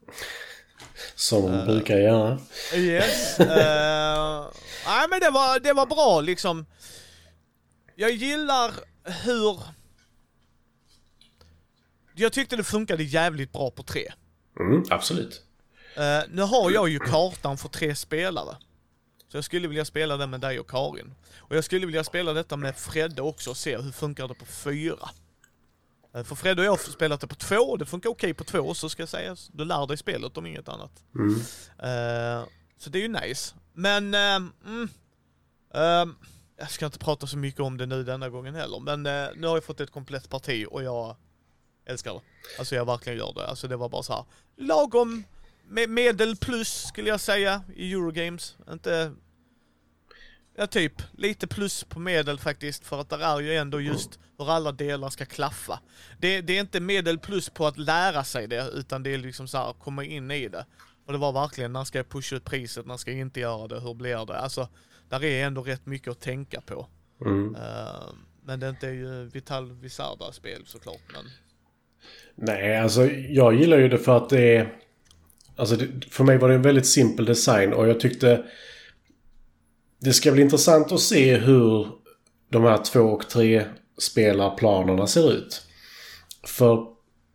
Som 1.14 1.44
Eh. 1.44 1.50
hon 1.50 1.66
brukar 1.66 1.96
göra. 1.98 2.38
Yes. 2.74 3.40
Eh, 3.40 4.46
Nej 4.86 5.06
men 5.10 5.20
det 5.20 5.30
var, 5.30 5.60
det 5.60 5.72
var 5.72 5.86
bra 5.86 6.20
liksom. 6.20 6.66
Jag 7.94 8.10
gillar 8.10 8.72
hur... 9.24 9.60
Jag 12.14 12.32
tyckte 12.32 12.56
det 12.56 12.64
funkade 12.64 13.02
jävligt 13.02 13.52
bra 13.52 13.70
på 13.70 13.82
tre. 13.82 14.12
Mm, 14.60 14.84
absolut. 14.90 15.42
Eh, 15.96 16.22
nu 16.28 16.42
har 16.42 16.70
jag 16.70 16.88
ju 16.88 16.98
kartan 16.98 17.56
för 17.56 17.68
tre 17.68 17.94
spelare. 17.94 18.56
Så 19.28 19.36
jag 19.36 19.44
skulle 19.44 19.68
vilja 19.68 19.84
spela 19.84 20.16
den 20.16 20.30
med 20.30 20.40
dig 20.40 20.60
och 20.60 20.70
Karin. 20.70 21.14
Och 21.38 21.56
jag 21.56 21.64
skulle 21.64 21.86
vilja 21.86 22.04
spela 22.04 22.32
detta 22.32 22.56
med 22.56 22.76
Fredde 22.76 23.22
också 23.22 23.50
och 23.50 23.56
se 23.56 23.78
hur 23.78 23.92
funkar 23.92 24.28
det 24.28 24.34
på 24.34 24.44
fyra. 24.46 25.08
Eh, 26.14 26.24
för 26.24 26.34
Fredde 26.34 26.62
och 26.62 26.66
jag 26.66 26.72
har 26.72 26.78
spelat 26.78 27.20
det 27.20 27.26
på 27.26 27.34
två 27.34 27.56
och 27.56 27.78
det 27.78 27.86
funkar 27.86 28.10
okej 28.10 28.34
på 28.34 28.44
två 28.44 28.74
så 28.74 28.88
ska 28.88 29.02
jag 29.02 29.08
säga. 29.08 29.36
Du 29.52 29.64
lär 29.64 29.86
dig 29.86 29.96
spelet 29.96 30.36
om 30.36 30.46
inget 30.46 30.68
annat. 30.68 31.04
Mm. 31.14 31.34
Eh, 31.78 32.48
så 32.78 32.90
det 32.90 32.98
är 32.98 33.02
ju 33.02 33.08
nice. 33.08 33.54
Men, 33.72 34.14
ehm, 34.14 34.52
mm, 34.66 34.88
ehm, 35.74 36.14
jag 36.58 36.70
ska 36.70 36.86
inte 36.86 36.98
prata 36.98 37.26
så 37.26 37.38
mycket 37.38 37.60
om 37.60 37.76
det 37.76 37.86
nu 37.86 38.04
denna 38.04 38.28
gången 38.28 38.54
heller. 38.54 38.80
Men 38.80 39.02
nu 39.40 39.46
har 39.46 39.56
jag 39.56 39.64
fått 39.64 39.80
ett 39.80 39.90
komplett 39.90 40.28
parti 40.30 40.66
och 40.70 40.82
jag 40.82 41.16
älskar 41.86 42.14
det. 42.14 42.20
Alltså 42.58 42.74
jag 42.74 42.84
verkligen 42.84 43.18
gör 43.18 43.32
det. 43.34 43.46
Alltså 43.46 43.68
det 43.68 43.76
var 43.76 43.88
bara 43.88 44.02
så 44.02 44.12
här 44.12 44.24
lagom 44.56 45.24
med 45.68 45.90
medel 45.90 46.36
plus 46.36 46.68
skulle 46.68 47.08
jag 47.08 47.20
säga 47.20 47.62
i 47.76 47.92
Eurogames. 47.92 48.56
Inte... 48.70 49.12
Ja 50.58 50.66
typ, 50.66 50.92
lite 51.12 51.46
plus 51.46 51.84
på 51.84 51.98
medel 51.98 52.38
faktiskt 52.38 52.86
för 52.86 53.00
att 53.00 53.10
där 53.10 53.18
är 53.18 53.40
ju 53.40 53.54
ändå 53.54 53.80
just 53.80 54.18
hur 54.38 54.50
alla 54.50 54.72
delar 54.72 55.10
ska 55.10 55.24
klaffa. 55.24 55.80
Det, 56.18 56.40
det 56.40 56.56
är 56.56 56.60
inte 56.60 56.80
medel 56.80 57.18
plus 57.18 57.50
på 57.50 57.66
att 57.66 57.78
lära 57.78 58.24
sig 58.24 58.46
det 58.46 58.70
utan 58.74 59.02
det 59.02 59.14
är 59.14 59.18
liksom 59.18 59.48
så 59.48 59.58
här 59.58 59.72
komma 59.72 60.04
in 60.04 60.30
i 60.30 60.48
det. 60.48 60.66
Och 61.06 61.12
det 61.12 61.18
var 61.18 61.32
verkligen, 61.32 61.72
när 61.72 61.84
ska 61.84 61.98
jag 61.98 62.08
pusha 62.08 62.36
ut 62.36 62.44
priset, 62.44 62.86
när 62.86 62.96
ska 62.96 63.10
jag 63.10 63.20
inte 63.20 63.40
göra 63.40 63.68
det, 63.68 63.80
hur 63.80 63.94
blir 63.94 64.26
det? 64.26 64.38
Alltså, 64.38 64.68
där 65.08 65.24
är 65.24 65.46
ändå 65.46 65.62
rätt 65.62 65.86
mycket 65.86 66.08
att 66.08 66.20
tänka 66.20 66.60
på. 66.60 66.88
Mm. 67.20 67.54
Eh, 67.54 68.08
men 68.44 68.60
det 68.60 68.66
är 68.66 68.70
inte 68.70 68.86
ju 68.86 69.24
Vital 69.24 69.72
Visarda 69.72 70.32
spel 70.32 70.62
såklart, 70.66 71.00
men... 71.12 71.24
Nej, 72.34 72.76
alltså 72.76 73.06
jag 73.10 73.54
gillar 73.54 73.78
ju 73.78 73.88
det 73.88 73.98
för 73.98 74.16
att 74.16 74.28
det 74.28 74.56
är... 74.56 74.85
Alltså 75.56 75.76
det, 75.76 75.86
för 76.10 76.24
mig 76.24 76.38
var 76.38 76.48
det 76.48 76.54
en 76.54 76.62
väldigt 76.62 76.86
simpel 76.86 77.24
design 77.24 77.72
och 77.72 77.88
jag 77.88 78.00
tyckte... 78.00 78.42
Det 80.00 80.12
ska 80.12 80.32
bli 80.32 80.42
intressant 80.42 80.92
att 80.92 81.00
se 81.00 81.36
hur 81.36 81.88
de 82.50 82.62
här 82.64 82.78
två 82.78 83.00
och 83.00 83.28
tre 83.28 83.64
spelarplanerna 83.98 85.06
ser 85.06 85.32
ut. 85.32 85.62
För 86.46 86.86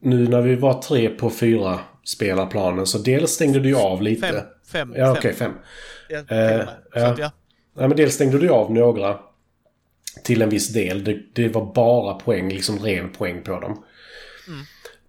nu 0.01 0.27
när 0.27 0.41
vi 0.41 0.55
var 0.55 0.81
tre 0.81 1.09
på 1.09 1.29
fyra 1.29 1.79
spelarplanen 2.03 2.87
så 2.87 2.97
dels 2.97 3.31
stängde 3.31 3.59
du 3.59 3.75
av 3.75 4.01
lite. 4.01 4.27
Fem, 4.27 4.45
fem, 4.71 4.93
Ja, 4.97 5.11
okej, 5.11 5.33
fem. 5.33 5.51
Ja, 6.09 6.35
Eh, 6.35 6.67
ja. 6.93 7.15
ja. 7.19 7.31
Men 7.73 7.89
dels 7.95 8.13
stängde 8.13 8.37
du 8.37 8.49
av 8.49 8.73
några 8.73 9.19
till 10.23 10.41
en 10.41 10.49
viss 10.49 10.73
del. 10.73 11.03
Det, 11.03 11.19
det 11.33 11.47
var 11.47 11.73
bara 11.73 12.13
poäng, 12.13 12.49
liksom 12.49 12.79
ren 12.79 13.11
poäng 13.11 13.41
på 13.43 13.59
dem. 13.59 13.83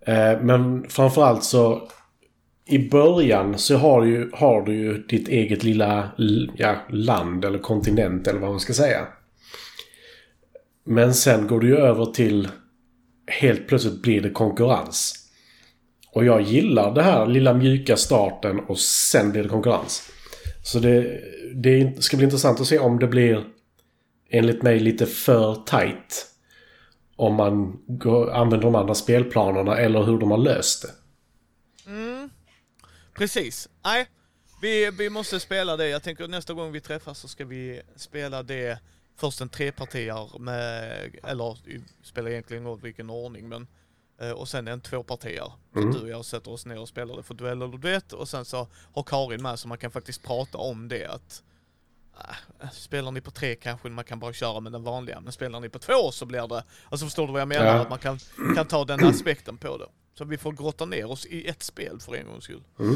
Eh, 0.07 0.41
men 0.41 0.89
framförallt 0.89 1.45
så 1.45 1.89
i 2.67 2.89
början 2.89 3.59
så 3.59 3.77
har 3.77 4.03
du, 4.03 4.11
ju, 4.11 4.31
har 4.33 4.63
du 4.63 4.75
ju 4.75 4.99
ditt 4.99 5.29
eget 5.29 5.63
lilla 5.65 6.11
ja, 6.57 6.77
land 6.91 7.45
eller 7.45 7.59
kontinent 7.59 8.27
eller 8.27 8.41
vad 8.41 8.51
man 8.51 8.61
ska 8.61 8.73
säga. 8.73 9.07
Men 10.85 11.15
sen 11.15 11.47
går 11.47 11.61
du 11.61 11.69
ju 11.69 11.77
över 11.77 12.07
till 12.07 12.49
helt 13.27 13.69
plötsligt 13.69 14.03
blir 14.03 14.21
det 14.21 14.31
konkurrens. 14.31 15.15
Och 16.13 16.25
jag 16.25 16.43
gillar 16.43 16.95
det 16.95 17.03
här 17.03 17.27
lilla 17.27 17.55
mjuka 17.55 17.97
starten 17.97 18.61
och 18.61 18.79
sen 18.79 19.33
blir 19.33 19.43
det 19.43 19.49
konkurrens. 19.49 20.11
Så 20.65 20.79
det, 20.79 21.21
det 21.55 22.03
ska 22.03 22.17
bli 22.17 22.25
intressant 22.25 22.61
att 22.61 22.67
se 22.67 22.79
om 22.79 22.99
det 22.99 23.07
blir 23.07 23.45
enligt 24.31 24.63
mig 24.63 24.81
lite 24.81 25.07
för 25.07 25.55
tight. 25.55 26.27
Om 27.17 27.35
man 27.35 27.79
går, 27.87 28.31
använder 28.31 28.67
de 28.67 28.75
andra 28.75 28.95
spelplanerna 28.95 29.77
eller 29.77 30.03
hur 30.03 30.19
de 30.19 30.31
har 30.31 30.39
löst 30.39 30.83
det. 30.83 30.89
Mm. 31.91 32.31
Precis. 33.23 33.69
Nej, 33.85 34.09
vi, 34.63 34.91
vi 34.91 35.11
måste 35.11 35.41
spela 35.41 35.77
det. 35.77 35.89
Jag 35.89 36.03
tänker 36.03 36.29
nästa 36.29 36.55
gång 36.55 36.73
vi 36.73 36.81
träffas 36.81 37.19
så 37.19 37.29
ska 37.29 37.45
vi 37.45 37.83
spela 37.97 38.43
det 38.43 38.79
först 39.17 39.41
en 39.41 39.49
trepartier 39.49 40.39
med, 40.39 41.11
eller 41.23 41.59
spelar 42.03 42.31
egentligen 42.31 42.67
ingen 42.67 42.81
vilken 42.81 43.11
ordning 43.11 43.49
men 43.49 43.67
eh, 44.21 44.31
och 44.31 44.49
sen 44.49 44.69
en 44.69 44.81
tvåpartier. 44.81 45.53
Mm. 45.77 45.93
Så 45.93 45.99
du 45.99 46.05
och 46.05 46.11
jag 46.11 46.25
sätter 46.25 46.51
oss 46.51 46.67
ner 46.67 46.81
och 46.81 46.89
spelar 46.89 47.17
det 47.17 47.23
för 47.23 47.35
duell 47.35 47.63
eller 47.63 47.79
duett 47.79 48.13
och 48.13 48.29
sen 48.29 48.45
så 48.45 48.69
har 48.95 49.03
Karin 49.03 49.43
med 49.43 49.59
så 49.59 49.69
man 49.69 49.79
kan 49.79 49.91
faktiskt 49.91 50.23
prata 50.23 50.59
om 50.59 50.89
det 50.89 51.07
att 51.07 51.43
äh, 52.61 52.71
Spelar 52.71 53.11
ni 53.11 53.21
på 53.21 53.31
tre 53.31 53.55
kanske 53.55 53.89
man 53.89 54.05
kan 54.05 54.19
bara 54.19 54.33
köra 54.33 54.61
med 54.61 54.73
den 54.73 54.83
vanliga, 54.83 55.21
men 55.21 55.33
spelar 55.33 55.61
ni 55.61 55.69
på 55.69 55.79
två 55.79 56.11
så 56.13 56.27
blir 56.27 56.49
det, 56.49 56.65
alltså 56.91 57.07
förstår 57.07 57.27
du 57.27 57.33
vad 57.33 57.41
jag 57.41 57.49
menar? 57.49 57.67
Ja. 57.67 57.81
Att 57.81 57.91
man 57.91 57.99
kan, 57.99 58.19
kan 58.55 58.67
ta 58.67 58.85
den 58.85 59.05
aspekten 59.05 59.59
på 59.59 59.79
det. 59.79 59.87
Så 60.19 60.25
vi 60.25 60.39
får 60.39 60.53
grotta 60.53 60.85
ner 60.85 61.11
oss 61.11 61.27
i 61.27 61.49
ett 61.49 61.63
spel 61.63 62.01
för 62.01 62.15
en 62.15 62.27
gångs 62.27 62.45
skull. 62.45 62.63
Mm. 62.79 62.95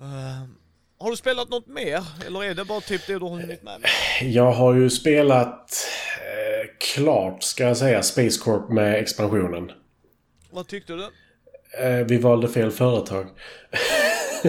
Eh, 0.00 0.48
har 0.98 1.10
du 1.10 1.16
spelat 1.16 1.48
något 1.48 1.66
mer? 1.66 2.02
Eller 2.26 2.44
är 2.44 2.54
det 2.54 2.64
bara 2.64 2.80
typ 2.80 3.06
det 3.06 3.12
du 3.12 3.24
har 3.24 3.30
hunnit 3.40 3.62
med? 3.62 3.80
Jag 4.22 4.52
har 4.52 4.74
ju 4.74 4.90
spelat 4.90 5.86
eh, 6.20 6.70
klart, 6.94 7.42
ska 7.42 7.64
jag 7.64 7.76
säga, 7.76 8.02
Space 8.02 8.40
Corp 8.40 8.68
med 8.68 8.94
expansionen. 8.94 9.72
Vad 10.50 10.66
tyckte 10.68 10.92
du? 10.92 11.04
Eh, 11.84 12.06
vi 12.06 12.16
valde 12.18 12.48
fel 12.48 12.70
företag. 12.70 13.26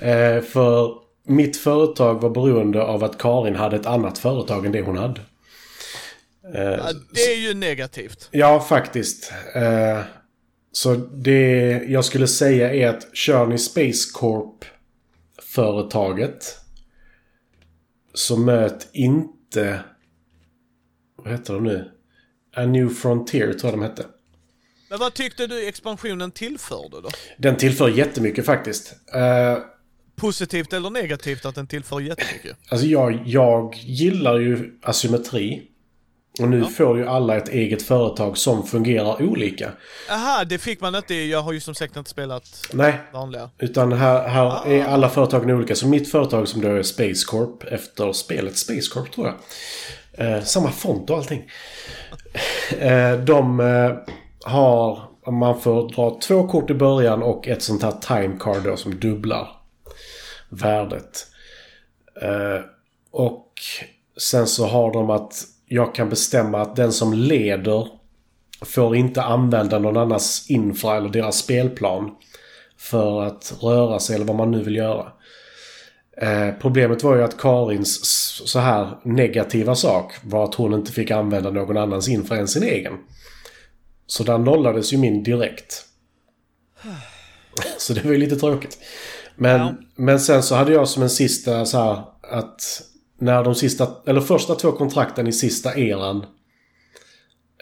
eh, 0.00 0.40
för 0.42 0.94
mitt 1.26 1.56
företag 1.56 2.20
var 2.22 2.30
beroende 2.30 2.82
av 2.82 3.04
att 3.04 3.18
Karin 3.18 3.56
hade 3.56 3.76
ett 3.76 3.86
annat 3.86 4.18
företag 4.18 4.66
än 4.66 4.72
det 4.72 4.82
hon 4.82 4.98
hade. 4.98 5.20
Eh, 6.54 6.62
Ja, 6.62 6.92
det 7.12 7.20
är 7.20 7.36
ju 7.36 7.54
negativt. 7.54 8.28
Ja, 8.30 8.60
faktiskt. 8.60 9.32
Så 10.72 10.94
det 10.94 11.82
jag 11.88 12.04
skulle 12.04 12.26
säga 12.26 12.74
är 12.74 12.88
att 12.88 13.16
kör 13.16 13.46
ni 13.46 13.58
Space 13.58 14.10
Corp-företaget 14.14 16.56
så 18.14 18.36
möt 18.36 18.88
inte... 18.92 19.80
Vad 21.16 21.32
heter 21.32 21.54
de 21.54 21.64
nu? 21.64 21.90
A 22.56 22.66
New 22.66 22.88
Frontier 22.88 23.52
tror 23.52 23.72
jag 23.72 23.80
de 23.80 23.82
hette. 23.82 24.06
Men 24.90 24.98
vad 24.98 25.14
tyckte 25.14 25.46
du 25.46 25.68
expansionen 25.68 26.30
tillförde 26.30 27.00
då? 27.00 27.10
Den 27.38 27.56
tillför 27.56 27.88
jättemycket 27.88 28.46
faktiskt. 28.46 28.94
Eh, 29.14 29.58
Positivt 30.16 30.72
eller 30.72 30.90
negativt 30.90 31.44
att 31.44 31.54
den 31.54 31.66
tillför 31.66 32.00
jättemycket? 32.00 32.56
alltså 32.68 32.86
jag, 32.86 33.22
jag 33.26 33.74
gillar 33.76 34.38
ju 34.38 34.78
asymmetri. 34.82 35.70
Och 36.40 36.48
nu 36.48 36.64
får 36.64 36.98
ju 36.98 37.06
alla 37.06 37.36
ett 37.36 37.48
eget 37.48 37.82
företag 37.82 38.38
som 38.38 38.66
fungerar 38.66 39.22
olika. 39.22 39.72
Aha, 40.10 40.44
det 40.44 40.58
fick 40.58 40.80
man 40.80 40.94
inte. 40.94 41.14
Jag 41.14 41.42
har 41.42 41.52
ju 41.52 41.60
som 41.60 41.74
sagt 41.74 41.96
inte 41.96 42.10
spelat 42.10 42.66
Nej, 42.72 43.00
vanliga. 43.12 43.50
Utan 43.58 43.92
här, 43.92 44.28
här 44.28 44.68
är 44.68 44.84
alla 44.84 45.08
företagen 45.08 45.50
olika. 45.50 45.74
Så 45.74 45.88
mitt 45.88 46.10
företag 46.10 46.48
som 46.48 46.60
då 46.60 46.68
är 46.68 46.82
Space 46.82 47.26
Corp 47.26 47.64
efter 47.64 48.12
spelet 48.12 48.56
Space 48.56 48.90
Corp 48.92 49.12
tror 49.12 49.26
jag. 49.26 49.36
Eh, 50.26 50.42
samma 50.42 50.70
font 50.70 51.10
och 51.10 51.16
allting. 51.16 51.50
Eh, 52.78 53.12
de 53.12 53.60
eh, 53.60 53.92
har... 54.44 55.02
Man 55.30 55.60
får 55.60 55.88
dra 55.88 56.18
två 56.20 56.48
kort 56.48 56.70
i 56.70 56.74
början 56.74 57.22
och 57.22 57.48
ett 57.48 57.62
sånt 57.62 57.82
här 57.82 57.92
time 57.92 58.36
card 58.40 58.62
då 58.64 58.76
som 58.76 59.00
dubblar 59.00 59.48
värdet. 60.48 61.26
Eh, 62.22 62.60
och 63.10 63.52
sen 64.16 64.46
så 64.46 64.66
har 64.66 64.92
de 64.92 65.10
att 65.10 65.44
jag 65.68 65.94
kan 65.94 66.08
bestämma 66.08 66.60
att 66.60 66.76
den 66.76 66.92
som 66.92 67.12
leder 67.12 67.88
får 68.64 68.96
inte 68.96 69.22
använda 69.22 69.78
någon 69.78 69.96
annans 69.96 70.46
infra 70.50 70.96
eller 70.96 71.08
deras 71.08 71.38
spelplan 71.38 72.10
för 72.78 73.22
att 73.22 73.54
röra 73.60 73.98
sig 73.98 74.16
eller 74.16 74.24
vad 74.26 74.36
man 74.36 74.50
nu 74.50 74.62
vill 74.62 74.76
göra. 74.76 75.12
Eh, 76.20 76.54
problemet 76.60 77.02
var 77.02 77.16
ju 77.16 77.22
att 77.22 77.38
Karins 77.38 78.00
så 78.46 78.58
här 78.58 78.98
negativa 79.04 79.74
sak 79.74 80.12
var 80.22 80.44
att 80.44 80.54
hon 80.54 80.74
inte 80.74 80.92
fick 80.92 81.10
använda 81.10 81.50
någon 81.50 81.76
annans 81.76 82.08
infra 82.08 82.36
än 82.36 82.48
sin 82.48 82.62
egen. 82.62 82.92
Så 84.06 84.22
där 84.24 84.38
nollades 84.38 84.92
ju 84.92 84.98
min 84.98 85.22
direkt. 85.22 85.84
Så 87.78 87.92
det 87.92 88.04
var 88.04 88.12
ju 88.12 88.18
lite 88.18 88.36
tråkigt. 88.36 88.78
Men, 89.36 89.60
Ja. 89.60 89.74
men 89.96 90.20
sen 90.20 90.42
så 90.42 90.54
hade 90.54 90.72
jag 90.72 90.88
som 90.88 91.02
en 91.02 91.10
sista 91.10 91.66
så 91.66 91.78
här 91.78 92.04
att 92.22 92.82
när 93.18 93.44
de 93.44 93.54
sista, 93.54 93.88
eller 94.06 94.20
första 94.20 94.54
två 94.54 94.72
kontrakten 94.72 95.26
i 95.26 95.32
sista 95.32 95.78
eran 95.78 96.26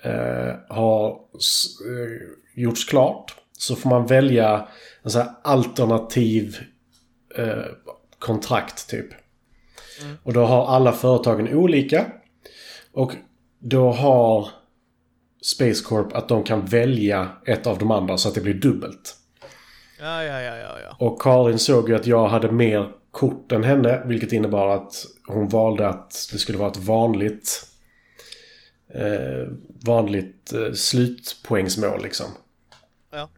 eh, 0.02 0.54
har 0.68 1.08
eh, 1.10 2.62
gjorts 2.62 2.84
klart 2.84 3.34
så 3.52 3.76
får 3.76 3.90
man 3.90 4.06
välja 4.06 4.68
en 5.02 5.10
så 5.10 5.18
här 5.18 5.30
alternativ 5.42 6.58
eh, 7.36 7.64
kontrakt 8.18 8.90
typ. 8.90 9.06
Och 10.22 10.32
då 10.32 10.44
har 10.44 10.66
alla 10.66 10.92
företagen 10.92 11.48
olika. 11.48 12.06
Och 12.92 13.12
då 13.58 13.92
har 13.92 14.48
Space 15.42 15.84
Corp 15.84 16.12
att 16.12 16.28
de 16.28 16.44
kan 16.44 16.64
välja 16.64 17.28
ett 17.46 17.66
av 17.66 17.78
de 17.78 17.90
andra 17.90 18.18
så 18.18 18.28
att 18.28 18.34
det 18.34 18.40
blir 18.40 18.54
dubbelt. 18.54 19.16
Ja, 20.00 20.25
ja, 20.25 20.40
ja, 20.40 20.56
ja, 20.56 20.78
ja. 20.84 20.96
Och 21.06 21.22
Karin 21.22 21.58
såg 21.58 21.88
ju 21.88 21.94
att 21.94 22.06
jag 22.06 22.28
hade 22.28 22.52
mer 22.52 22.92
kort 23.16 23.52
än 23.52 23.64
henne. 23.64 24.02
Vilket 24.06 24.32
innebar 24.32 24.76
att 24.76 25.06
hon 25.26 25.49
valde 25.49 25.88
att 25.88 26.28
det 26.32 26.38
skulle 26.38 26.58
vara 26.58 26.70
ett 26.70 26.76
vanligt... 26.76 27.66
Eh, 28.94 29.49
vanligt 29.87 30.52
eh, 30.52 30.73
slutpoängsmål 30.73 32.02
liksom. 32.02 32.26
Ja. 33.11 33.28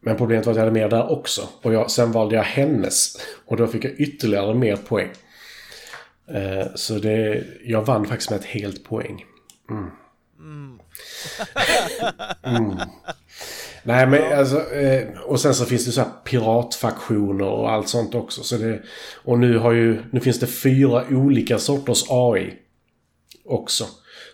Men 0.00 0.16
problemet 0.16 0.46
var 0.46 0.52
att 0.52 0.56
jag 0.56 0.64
hade 0.64 0.80
mer 0.80 0.88
där 0.88 1.10
också. 1.10 1.48
Och 1.62 1.72
jag, 1.72 1.90
sen 1.90 2.12
valde 2.12 2.36
jag 2.36 2.42
hennes. 2.42 3.16
Och 3.46 3.56
då 3.56 3.66
fick 3.66 3.84
jag 3.84 4.00
ytterligare 4.00 4.54
mer 4.54 4.76
poäng. 4.76 5.10
Eh, 6.28 6.66
så 6.74 6.98
det, 6.98 7.44
jag 7.64 7.82
vann 7.82 8.06
faktiskt 8.06 8.30
med 8.30 8.40
ett 8.40 8.46
helt 8.46 8.84
poäng. 8.84 9.24
Mm. 9.70 9.90
Mm. 12.44 12.78
Nej 13.84 14.06
men 14.06 14.38
alltså, 14.38 14.72
eh, 14.72 15.08
och 15.24 15.40
sen 15.40 15.54
så 15.54 15.64
finns 15.64 15.86
det 15.86 15.92
så 15.92 16.00
här 16.00 16.10
piratfaktioner 16.24 17.46
och 17.46 17.70
allt 17.72 17.88
sånt 17.88 18.14
också. 18.14 18.42
Så 18.42 18.56
det, 18.56 18.82
och 19.24 19.38
nu 19.38 19.58
har 19.58 19.72
ju, 19.72 20.02
nu 20.10 20.20
finns 20.20 20.40
det 20.40 20.46
fyra 20.46 21.04
olika 21.10 21.58
sorters 21.58 22.04
AI 22.08 22.52
också. 23.44 23.84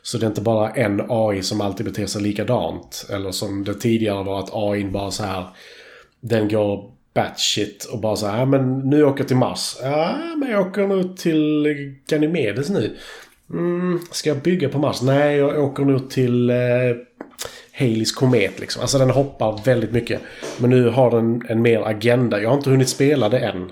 Så 0.02 0.18
det 0.18 0.26
är 0.26 0.28
inte 0.28 0.40
bara 0.40 0.70
en 0.70 1.02
AI 1.08 1.42
som 1.42 1.60
alltid 1.60 1.86
beter 1.86 2.06
sig 2.06 2.22
likadant. 2.22 3.06
Eller 3.10 3.30
som 3.30 3.64
det 3.64 3.74
tidigare 3.74 4.24
var 4.24 4.38
att 4.40 4.50
AI 4.52 4.84
bara 4.84 5.10
så 5.10 5.22
här, 5.24 5.46
den 6.20 6.48
går 6.48 6.90
batshit 7.14 7.84
och 7.84 8.00
bara 8.00 8.16
så 8.16 8.26
här, 8.26 8.38
"Ja, 8.38 8.44
men 8.44 8.78
nu 8.78 9.04
åker 9.04 9.20
jag 9.20 9.28
till 9.28 9.36
Mars. 9.36 9.76
Ja, 9.82 10.16
men 10.36 10.50
jag 10.50 10.66
åker 10.66 10.86
nog 10.86 11.16
till 11.16 11.66
Ganymedes 12.08 12.68
nu. 12.68 12.96
Mm, 13.50 14.00
ska 14.10 14.28
jag 14.28 14.42
bygga 14.42 14.68
på 14.68 14.78
Mars? 14.78 15.02
Nej, 15.02 15.36
jag 15.36 15.64
åker 15.64 15.84
nog 15.84 16.10
till 16.10 16.50
eh, 16.50 16.56
Haleys 17.78 18.12
komet 18.12 18.60
liksom. 18.60 18.82
Alltså 18.82 18.98
den 18.98 19.10
hoppar 19.10 19.64
väldigt 19.64 19.92
mycket. 19.92 20.20
Men 20.58 20.70
nu 20.70 20.88
har 20.88 21.10
den 21.10 21.42
en 21.48 21.62
mer 21.62 21.80
agenda. 21.80 22.42
Jag 22.42 22.48
har 22.48 22.56
inte 22.56 22.70
hunnit 22.70 22.88
spela 22.88 23.28
det 23.28 23.38
än. 23.38 23.70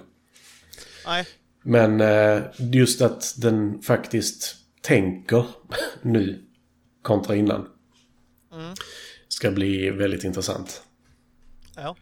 Nej. 1.06 1.24
Men 1.62 2.00
eh, 2.00 2.42
just 2.58 3.02
att 3.02 3.34
den 3.36 3.82
faktiskt 3.82 4.56
tänker 4.80 5.44
nu 6.02 6.42
kontra 7.02 7.36
innan. 7.36 7.66
Ska 9.28 9.50
bli 9.50 9.90
väldigt 9.90 10.24
intressant. 10.24 10.82
Ja. 11.76 11.96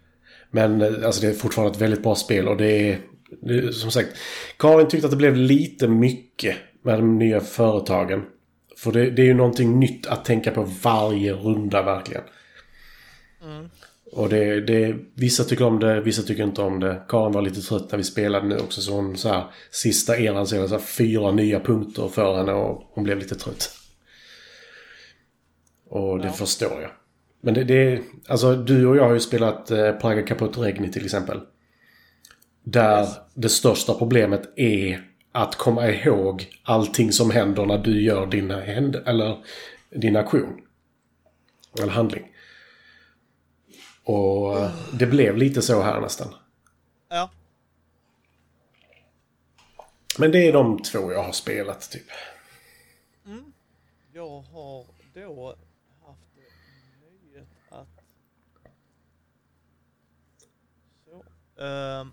Men 0.51 0.83
eh, 0.83 1.07
alltså 1.07 1.21
det 1.21 1.29
är 1.29 1.35
fortfarande 1.35 1.75
ett 1.75 1.83
väldigt 1.83 2.03
bra 2.03 2.15
spel 2.15 2.49
och 2.49 2.57
det 2.57 2.91
är, 2.91 2.99
det 3.43 3.55
är 3.55 3.71
som 3.71 3.91
sagt. 3.91 4.09
Karin 4.57 4.89
tyckte 4.89 5.07
att 5.07 5.11
det 5.11 5.17
blev 5.17 5.37
lite 5.37 5.89
mycket 5.89 6.57
med 6.83 6.99
de 6.99 7.19
nya 7.19 7.41
företagen. 7.41 8.23
För 8.85 8.93
det, 8.93 9.11
det 9.11 9.23
är 9.23 9.27
ju 9.27 9.35
någonting 9.35 9.79
nytt 9.81 10.07
att 10.07 10.25
tänka 10.25 10.51
på 10.51 10.63
varje 10.83 11.33
runda 11.33 11.83
verkligen. 11.83 12.23
Och 14.13 14.29
det, 14.29 14.61
det, 14.61 14.97
vissa 15.15 15.45
tycker 15.45 15.65
om 15.65 15.79
det, 15.79 16.01
vissa 16.01 16.23
tycker 16.23 16.43
inte 16.45 16.63
om 16.63 16.81
det. 16.81 17.03
Karin 17.09 17.33
var 17.33 17.43
lite 17.43 17.61
trött 17.61 17.91
när 17.91 17.99
vi 17.99 18.05
spelade 18.05 18.47
nu 18.49 18.57
också 18.59 18.81
så 18.81 18.93
hon 18.93 19.17
så 19.17 19.29
här, 19.29 19.45
sista 19.71 20.19
eran 20.19 20.47
så 20.47 20.69
så 20.69 20.75
här 20.75 20.83
fyra 20.83 21.33
nya 21.33 21.61
punkter 21.61 22.09
för 22.09 22.37
henne 22.37 22.53
och 22.53 22.91
hon 22.95 23.05
blev 23.05 23.19
lite 23.19 23.35
trött. 23.35 23.71
Och 25.89 26.19
det 26.19 26.27
Ja. 26.27 26.33
förstår 26.33 26.83
jag. 26.83 26.91
Men 27.41 27.55
det, 27.55 27.65
det 27.65 28.03
alltså 28.29 28.57
du 28.57 28.87
och 28.87 28.97
jag 28.97 29.05
har 29.05 29.15
ju 29.15 29.21
spelat 29.21 29.71
eh, 29.71 29.93
Praga 29.93 30.23
Caput 30.23 30.59
Regni 30.59 30.93
till 30.93 31.05
exempel. 31.05 31.41
Där 32.65 33.01
Yes. 33.01 33.09
det 33.35 33.49
största 33.49 33.95
problemet 33.95 34.53
är 34.57 35.01
att 35.37 35.55
komma 35.55 35.89
ihåg 35.89 36.51
allting 36.63 37.13
som 37.13 37.31
händer 37.31 37.67
när 37.67 37.79
du 37.79 38.03
gör 38.03 38.27
din, 38.27 38.51
händ 38.51 38.97
eller 38.97 39.45
din 39.91 40.17
aktion. 40.17 40.61
Eller 41.79 41.93
handling. 41.93 42.33
Och 44.05 44.59
eh, 44.59 44.71
det 44.93 45.07
blev 45.07 45.37
lite 45.37 45.63
så 45.63 45.83
här 45.83 46.01
nästan. 46.01 46.35
Ja. 47.09 47.31
Men 50.19 50.33
det 50.33 50.49
är 50.49 50.53
de 50.53 50.83
två 50.83 51.13
jag 51.13 51.23
har 51.23 51.33
spelat 51.33 51.91
typ. 51.91 52.07
Jag 54.13 54.41
har 54.41 54.87
då 55.15 55.57
haft 56.07 56.21
nöjet 57.01 57.49
att... 57.69 58.05
Så. 61.05 61.25
Ehm, 61.63 62.13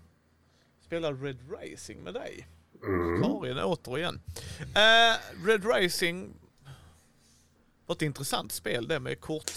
spela 0.80 1.12
Red 1.12 1.38
Racing 1.50 2.04
med 2.04 2.14
dig. 2.14 2.46
Karin 2.82 3.58
återigen. 3.58 4.20
Uh, 4.60 5.46
Red 5.46 5.64
Racing 5.64 6.34
var 7.86 7.94
ett 7.94 8.02
intressant 8.02 8.52
spel 8.52 8.88
det 8.88 9.00
med 9.00 9.20
kort... 9.20 9.52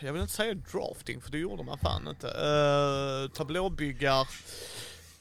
Jag 0.00 0.12
vill 0.12 0.22
inte 0.22 0.34
säga 0.34 0.54
drafting 0.54 1.20
för 1.20 1.30
det 1.30 1.38
gjorde 1.38 1.62
man 1.62 1.78
fan 1.78 2.08
inte. 2.08 2.26
Uh, 2.26 3.30
tablåbyggar 3.30 4.28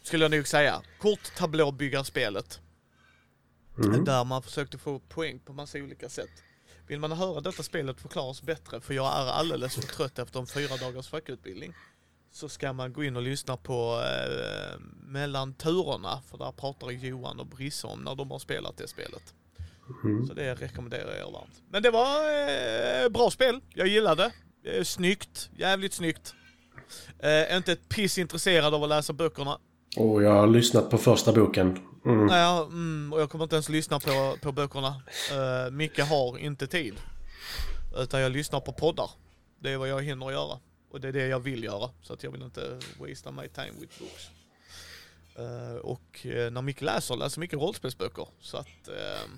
skulle 0.03 0.23
jag 0.23 0.31
nog 0.31 0.47
säga. 0.47 0.81
Kort 0.99 1.35
tablåbyggarspelet. 1.35 2.59
Där 4.05 4.23
man 4.23 4.43
försökte 4.43 4.77
få 4.77 4.99
poäng 4.99 5.39
på 5.39 5.53
massa 5.53 5.77
olika 5.77 6.09
sätt. 6.09 6.43
Vill 6.87 6.99
man 6.99 7.11
höra 7.11 7.41
detta 7.41 7.63
spelet 7.63 8.01
förklaras 8.01 8.41
bättre, 8.41 8.81
för 8.81 8.93
jag 8.93 9.05
är 9.05 9.31
alldeles 9.31 9.75
för 9.75 9.81
trött 9.81 10.19
efter 10.19 10.39
en 10.39 10.47
fyra 10.47 10.77
dagars 10.77 11.07
fackutbildning, 11.07 11.73
så 12.31 12.49
ska 12.49 12.73
man 12.73 12.93
gå 12.93 13.03
in 13.03 13.15
och 13.15 13.21
lyssna 13.21 13.57
på 13.57 14.01
eh, 14.05 14.79
mellan 15.03 15.53
turerna, 15.53 16.21
för 16.29 16.37
där 16.37 16.51
pratar 16.51 16.91
Johan 16.91 17.39
och 17.39 17.47
Brisse 17.47 17.87
om 17.87 17.99
när 17.99 18.15
de 18.15 18.31
har 18.31 18.39
spelat 18.39 18.77
det 18.77 18.87
spelet. 18.87 19.33
Så 20.27 20.33
det 20.33 20.55
rekommenderar 20.55 21.17
jag 21.17 21.31
varmt. 21.31 21.63
Men 21.69 21.83
det 21.83 21.91
var 21.91 22.15
eh, 23.03 23.09
bra 23.09 23.31
spel, 23.31 23.61
jag 23.73 23.87
gillade. 23.87 24.31
Eh, 24.65 24.83
snyggt, 24.83 25.49
jävligt 25.57 25.93
snyggt. 25.93 26.33
Eh, 27.19 27.57
inte 27.57 27.71
ett 27.71 27.89
piss 27.89 28.17
intresserad 28.17 28.73
av 28.73 28.83
att 28.83 28.89
läsa 28.89 29.13
böckerna. 29.13 29.57
Och 29.97 30.23
jag 30.23 30.33
har 30.33 30.47
lyssnat 30.47 30.89
på 30.89 30.97
första 30.97 31.33
boken. 31.33 31.79
Mm. 32.05 32.27
Ja, 32.27 32.65
mm, 32.65 33.13
och 33.13 33.21
jag 33.21 33.29
kommer 33.29 33.43
inte 33.43 33.55
ens 33.55 33.69
lyssna 33.69 33.99
på, 33.99 34.35
på 34.41 34.51
böckerna. 34.51 34.87
Uh, 34.87 35.71
Micke 35.71 35.99
har 35.99 36.37
inte 36.37 36.67
tid. 36.67 36.93
Utan 37.97 38.21
jag 38.21 38.31
lyssnar 38.31 38.59
på 38.59 38.73
poddar. 38.73 39.09
Det 39.59 39.71
är 39.71 39.77
vad 39.77 39.89
jag 39.89 40.03
hinner 40.03 40.31
göra. 40.31 40.59
Och 40.89 41.01
det 41.01 41.07
är 41.07 41.13
det 41.13 41.27
jag 41.27 41.39
vill 41.39 41.63
göra. 41.63 41.89
Så 42.01 42.13
att 42.13 42.23
jag 42.23 42.31
vill 42.31 42.41
inte 42.41 42.79
wastea 42.99 43.31
my 43.31 43.47
time 43.47 43.71
with 43.79 43.99
books. 43.99 44.29
Eh, 45.39 45.75
och 45.75 46.25
eh, 46.25 46.51
när 46.51 46.61
Micke 46.61 46.81
läser, 46.81 47.15
läser 47.15 47.39
mycket 47.39 47.59
rollspelsböcker. 47.59 48.27
Så 48.39 48.57
att 48.57 48.87
eh, 48.87 49.29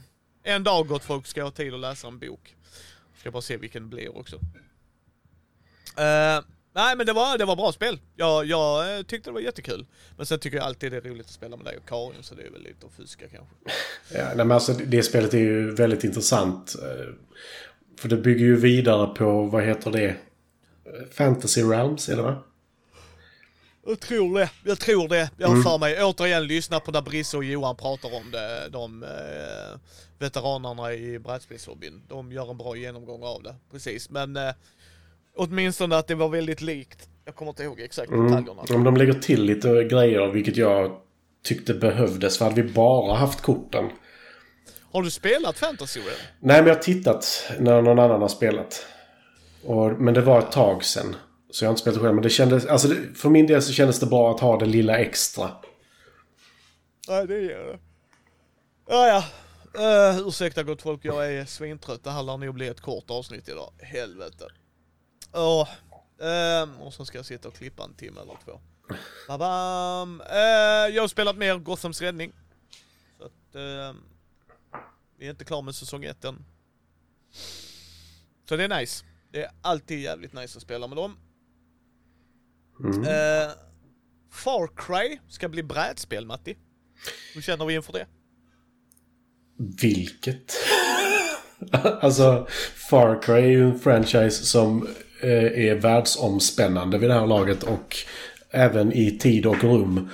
en 0.43 0.63
dag 0.63 0.87
gott 0.87 1.03
folk 1.03 1.27
ska 1.27 1.39
jag 1.39 1.45
ha 1.45 1.51
tid 1.51 1.73
att 1.73 1.79
läsa 1.79 2.07
en 2.07 2.19
bok. 2.19 2.55
Ska 3.17 3.31
bara 3.31 3.41
se 3.41 3.57
vilken 3.57 3.83
det 3.83 3.95
blir 3.95 4.17
också. 4.17 4.39
Nej 6.73 6.95
men 6.97 7.05
det 7.05 7.13
var, 7.13 7.37
det 7.37 7.45
var 7.45 7.55
bra 7.55 7.71
spel. 7.71 7.99
Jag, 8.15 8.45
jag 8.45 9.07
tyckte 9.07 9.29
det 9.29 9.33
var 9.33 9.41
jättekul. 9.41 9.85
Men 10.17 10.25
sen 10.25 10.39
tycker 10.39 10.57
jag 10.57 10.65
alltid 10.65 10.91
det 10.91 10.97
är 10.97 11.01
roligt 11.01 11.25
att 11.25 11.31
spela 11.31 11.57
med 11.57 11.65
dig 11.65 11.77
och 11.77 11.89
Karin 11.89 12.23
så 12.23 12.35
det 12.35 12.43
är 12.43 12.49
väl 12.49 12.63
lite 12.63 12.85
att 12.85 12.91
fuska 12.93 13.27
kanske. 13.27 13.55
Ja, 14.13 14.25
nej, 14.25 14.35
men 14.35 14.51
alltså, 14.51 14.73
det 14.73 15.03
spelet 15.03 15.33
är 15.33 15.37
ju 15.37 15.71
väldigt 15.71 16.03
intressant. 16.03 16.75
För 17.99 18.09
det 18.09 18.17
bygger 18.17 18.45
ju 18.45 18.55
vidare 18.55 19.07
på, 19.07 19.43
vad 19.43 19.63
heter 19.63 19.91
det? 19.91 20.15
Fantasy 21.11 21.61
Realms, 21.63 22.09
är 22.09 22.15
det 22.15 22.21
va? 22.21 22.43
Jag 23.85 23.99
tror 23.99 24.39
det, 24.39 24.49
jag 24.65 24.79
tror 24.79 25.07
det. 25.07 25.29
Jag 25.37 25.47
har 25.47 25.61
för 25.61 25.77
mig, 25.77 26.03
återigen 26.03 26.47
lyssna 26.47 26.79
på 26.79 26.91
när 26.91 27.01
Brisse 27.01 27.37
och 27.37 27.43
Johan 27.43 27.75
pratar 27.75 28.15
om 28.15 28.31
det. 28.31 28.69
De 28.69 29.03
eh, 29.03 29.79
veteranerna 30.19 30.93
i 30.93 31.19
brädspelshobbyn. 31.19 32.01
De 32.07 32.31
gör 32.31 32.51
en 32.51 32.57
bra 32.57 32.75
genomgång 32.75 33.23
av 33.23 33.43
det. 33.43 33.55
Precis, 33.71 34.09
men 34.09 34.37
eh, 34.37 34.53
åtminstone 35.35 35.97
att 35.97 36.07
det 36.07 36.15
var 36.15 36.29
väldigt 36.29 36.61
likt. 36.61 37.09
Jag 37.25 37.35
kommer 37.35 37.49
inte 37.49 37.63
ihåg 37.63 37.79
exakt 37.79 38.11
detaljerna. 38.11 38.61
Om 38.69 38.83
de 38.83 38.97
lägger 38.97 39.13
till 39.13 39.43
lite 39.43 39.83
grejer, 39.83 40.27
vilket 40.27 40.57
jag 40.57 40.97
tyckte 41.43 41.73
behövdes. 41.73 42.37
För 42.37 42.45
hade 42.45 42.61
vi 42.61 42.71
bara 42.71 43.15
haft 43.15 43.41
korten. 43.41 43.89
Har 44.91 45.03
du 45.03 45.11
spelat 45.11 45.57
Fantasy 45.57 45.99
Realm? 45.99 46.19
Nej, 46.39 46.57
men 46.57 46.67
jag 46.67 46.75
har 46.75 46.81
tittat 46.81 47.51
när 47.59 47.81
någon 47.81 47.99
annan 47.99 48.21
har 48.21 48.27
spelat. 48.27 48.85
Och, 49.63 49.91
men 49.91 50.13
det 50.13 50.21
var 50.21 50.39
ett 50.39 50.51
tag 50.51 50.83
sen. 50.83 51.15
Så 51.51 51.63
jag 51.63 51.69
har 51.69 51.71
inte 51.71 51.81
spelat 51.81 51.99
det 51.99 52.01
själv. 52.01 52.15
Men 52.15 52.23
det 52.23 52.29
kändes, 52.29 52.65
alltså 52.65 52.87
det, 52.87 53.13
för 53.15 53.29
min 53.29 53.47
del 53.47 53.61
så 53.61 53.73
kändes 53.73 53.99
det 53.99 54.05
bra 54.05 54.31
att 54.31 54.39
ha 54.39 54.59
det 54.59 54.65
lilla 54.65 54.97
extra. 54.97 55.51
Ja, 57.07 57.25
det 57.25 57.41
gör 57.41 57.65
det. 57.65 57.79
Ja, 58.87 59.07
ja. 59.07 59.23
Uh, 59.77 60.27
ursäkta 60.27 60.63
gott 60.63 60.81
folk, 60.81 61.05
jag 61.05 61.33
är 61.33 61.45
svintrött. 61.45 62.03
Det 62.03 62.11
här 62.11 62.23
lär 62.23 62.37
nog 62.37 62.53
bli 62.53 62.67
ett 62.67 62.81
kort 62.81 63.09
avsnitt 63.09 63.49
idag. 63.49 63.73
Helvete. 63.79 64.47
Åh. 65.33 65.69
ehm, 66.21 66.81
och 66.81 66.93
så 66.93 67.05
ska 67.05 67.17
jag 67.17 67.25
sitta 67.25 67.47
och 67.47 67.53
klippa 67.53 67.83
en 67.83 67.93
timme 67.93 68.21
eller 68.21 68.37
två. 68.45 68.59
Babam. 69.27 70.21
Uh, 70.21 70.27
eh, 70.27 70.95
jag 70.95 71.03
har 71.03 71.07
spelat 71.07 71.37
mer 71.37 71.57
Gothams 71.57 72.01
räddning. 72.01 72.31
Så 73.17 73.23
att, 73.23 73.55
uh, 73.55 74.01
vi 75.17 75.25
är 75.25 75.29
inte 75.29 75.45
klara 75.45 75.61
med 75.61 75.75
säsong 75.75 76.03
ett 76.03 76.25
än. 76.25 76.45
Så 78.49 78.55
det 78.55 78.63
är 78.63 78.79
nice. 78.79 79.05
Det 79.31 79.43
är 79.43 79.51
alltid 79.61 79.99
jävligt 79.99 80.33
nice 80.33 80.57
att 80.57 80.63
spela 80.63 80.87
med 80.87 80.97
dem. 80.97 81.17
Mm. 82.83 83.03
Eh, 83.03 83.51
Far 84.31 84.69
Cry 84.75 85.19
ska 85.29 85.49
bli 85.49 85.63
brädspel, 85.63 86.25
Matti. 86.25 86.57
Hur 87.33 87.41
känner 87.41 87.65
vi 87.65 87.73
inför 87.73 87.93
det? 87.93 88.07
Vilket? 89.81 90.53
alltså, 92.01 92.47
Far 92.89 93.21
Cry 93.21 93.33
är 93.33 93.47
ju 93.47 93.69
en 93.69 93.79
franchise 93.79 94.45
som 94.45 94.87
eh, 95.21 95.67
är 95.69 95.75
världsomspännande 95.75 96.97
vid 96.97 97.09
det 97.09 97.13
här 97.13 97.27
laget 97.27 97.63
och 97.63 97.97
även 98.49 98.93
i 98.93 99.17
tid 99.17 99.45
och 99.45 99.63
rum. 99.63 100.09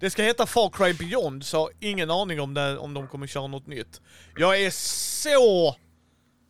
Det 0.00 0.10
ska 0.10 0.22
heta 0.22 0.46
Far 0.46 0.70
Cry 0.70 0.92
Beyond, 0.92 1.44
så 1.44 1.70
ingen 1.80 2.10
aning 2.10 2.40
om, 2.40 2.54
det, 2.54 2.78
om 2.78 2.94
de 2.94 3.08
kommer 3.08 3.26
köra 3.26 3.46
något 3.46 3.66
nytt. 3.66 4.00
Jag 4.36 4.60
är 4.60 4.70
så, 4.70 5.76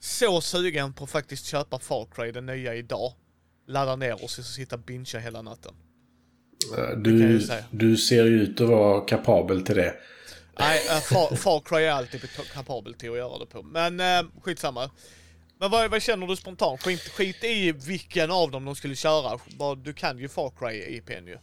så 0.00 0.40
sugen 0.40 0.92
på 0.92 1.04
att 1.04 1.10
faktiskt 1.10 1.46
köpa 1.46 1.78
Far 1.78 2.06
Cry, 2.14 2.32
den 2.32 2.46
nya 2.46 2.74
idag. 2.74 3.12
Ladda 3.68 3.96
ner 3.96 4.24
och 4.24 4.30
så 4.30 4.42
sitta 4.42 4.76
och 4.76 4.82
bingea 4.82 5.20
hela 5.20 5.42
natten. 5.42 5.74
Eh, 6.78 6.96
Du, 6.98 7.40
du 7.70 7.96
ser 7.96 8.24
ju 8.24 8.42
ut 8.42 8.60
att 8.60 8.68
vara 8.68 9.00
kapabel 9.00 9.62
till 9.66 9.76
det. 9.76 9.94
Nej, 10.58 10.80
äh, 10.90 11.00
Far, 11.00 11.36
Far 11.36 11.60
Cry 11.60 11.84
är 11.84 11.90
alltid 11.92 12.20
kapabel 12.54 12.94
till 12.94 13.10
att 13.10 13.16
göra 13.16 13.38
det 13.38 13.46
på. 13.46 13.62
Men 13.62 14.00
äh, 14.00 14.30
skitsamma. 14.42 14.90
Men 15.58 15.70
vad, 15.70 15.90
vad 15.90 16.02
känner 16.02 16.26
du 16.26 16.36
spontant? 16.36 16.82
Skit, 16.82 17.00
skit 17.00 17.44
i 17.44 17.72
vilken 17.72 18.30
av 18.30 18.50
dem 18.50 18.64
de 18.64 18.76
skulle 18.76 18.96
köra. 18.96 19.38
Du 19.76 19.92
kan 19.92 20.18
ju 20.18 20.28
Far 20.28 20.50
Cry-IPn 20.58 21.26
ju. 21.26 21.38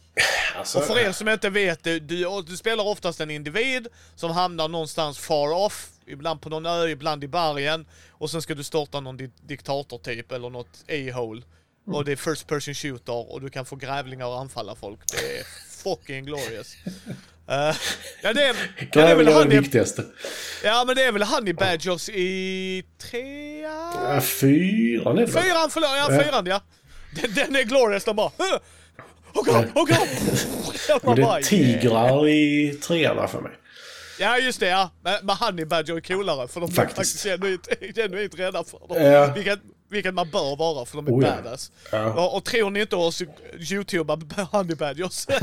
Alltså, 0.56 0.78
Och 0.78 0.84
för 0.84 0.98
er 0.98 1.12
som 1.12 1.28
inte 1.28 1.50
vet, 1.50 1.84
du, 1.84 2.00
du, 2.00 2.42
du 2.46 2.56
spelar 2.56 2.84
oftast 2.84 3.20
en 3.20 3.30
individ 3.30 3.86
som 4.14 4.30
hamnar 4.30 4.68
någonstans 4.68 5.18
far 5.18 5.52
off, 5.52 5.90
ibland 6.08 6.40
på 6.40 6.48
någon 6.48 6.66
ö, 6.66 6.88
ibland 6.88 7.24
i 7.24 7.28
bergen. 7.28 7.86
Och 8.10 8.30
sen 8.30 8.42
ska 8.42 8.54
du 8.54 8.64
starta 8.64 9.00
någon 9.00 9.16
di 9.16 9.30
diktator 9.42 9.98
typ, 9.98 10.32
eller 10.32 10.50
något 10.50 10.84
a-hole. 10.88 11.42
Och 11.86 12.04
det 12.04 12.12
är 12.12 12.16
first 12.16 12.46
person 12.46 12.74
shooter 12.74 13.32
och 13.32 13.40
du 13.40 13.50
kan 13.50 13.64
få 13.66 13.76
grävlingar 13.76 14.34
att 14.34 14.40
anfalla 14.40 14.74
folk. 14.74 15.00
Det 15.12 15.38
är 15.38 15.44
fucking 15.84 16.24
glorious. 16.24 16.74
Eh, 17.50 17.74
ja, 18.22 18.32
det 18.32 18.44
är, 18.44 18.56
ja, 18.78 18.86
det 18.92 19.02
är 19.02 19.16
väl 19.16 19.28
han 19.28 19.48
det 19.48 19.54
i, 19.54 19.58
viktigaste. 19.58 20.04
ja 20.64 20.84
men 20.86 20.96
det 20.96 21.02
är 21.04 21.12
väl 21.12 21.22
Honey 21.22 21.52
Badgers 21.52 22.08
i 22.08 22.84
trea? 22.98 23.92
Ja, 24.14 24.20
fyran 24.20 25.18
är 25.18 25.26
det? 25.26 25.32
Fyran, 25.32 25.70
förlåt, 25.70 25.90
ja 25.90 26.06
Ja. 26.12 26.22
fyran 26.24 26.46
ja. 26.46 26.60
Den, 27.22 27.34
den 27.34 27.56
är 27.56 27.62
glorious, 27.62 28.04
de 28.04 28.16
bara 28.16 28.30
"Huh! 28.38 28.58
Oh 29.34 29.44
god, 29.44 29.64
oh 29.74 29.84
god! 29.86 31.16
Det 31.16 31.22
är 31.22 31.42
tigrar 31.48 32.28
i 32.28 32.72
trean 32.82 33.28
för 33.28 33.40
mig. 33.40 33.52
Ja 34.20 34.38
just 34.38 34.60
det 34.60 34.66
ja, 34.68 34.90
men, 35.02 35.14
men 35.22 35.36
Honey 35.36 35.64
Badger 35.64 35.96
är 35.96 36.00
coolare 36.00 36.48
för 36.48 36.60
de 36.60 36.70
är 36.70 36.74
Faktiskt. 36.74 36.96
faktiskt 36.96 37.24
genuint, 37.24 37.68
genuint 37.96 38.38
rädda 38.38 38.64
för 38.64 38.78
dem. 38.88 39.02
Ja. 39.12 39.32
Vilket, 39.34 39.58
vilket 39.90 40.14
man 40.14 40.30
bör 40.30 40.56
vara 40.56 40.86
för 40.86 40.96
de 40.96 41.06
är 41.06 41.10
Oh, 41.12 41.24
ja. 41.24 41.30
badass. 41.42 41.72
Ja. 41.92 42.12
Och, 42.12 42.36
och 42.36 42.44
tror 42.44 42.70
ni 42.70 42.80
inte 42.80 42.96
oss 42.96 43.22
youtuba 43.70 44.18
Honey 44.52 44.74
Badgers? 44.76 45.26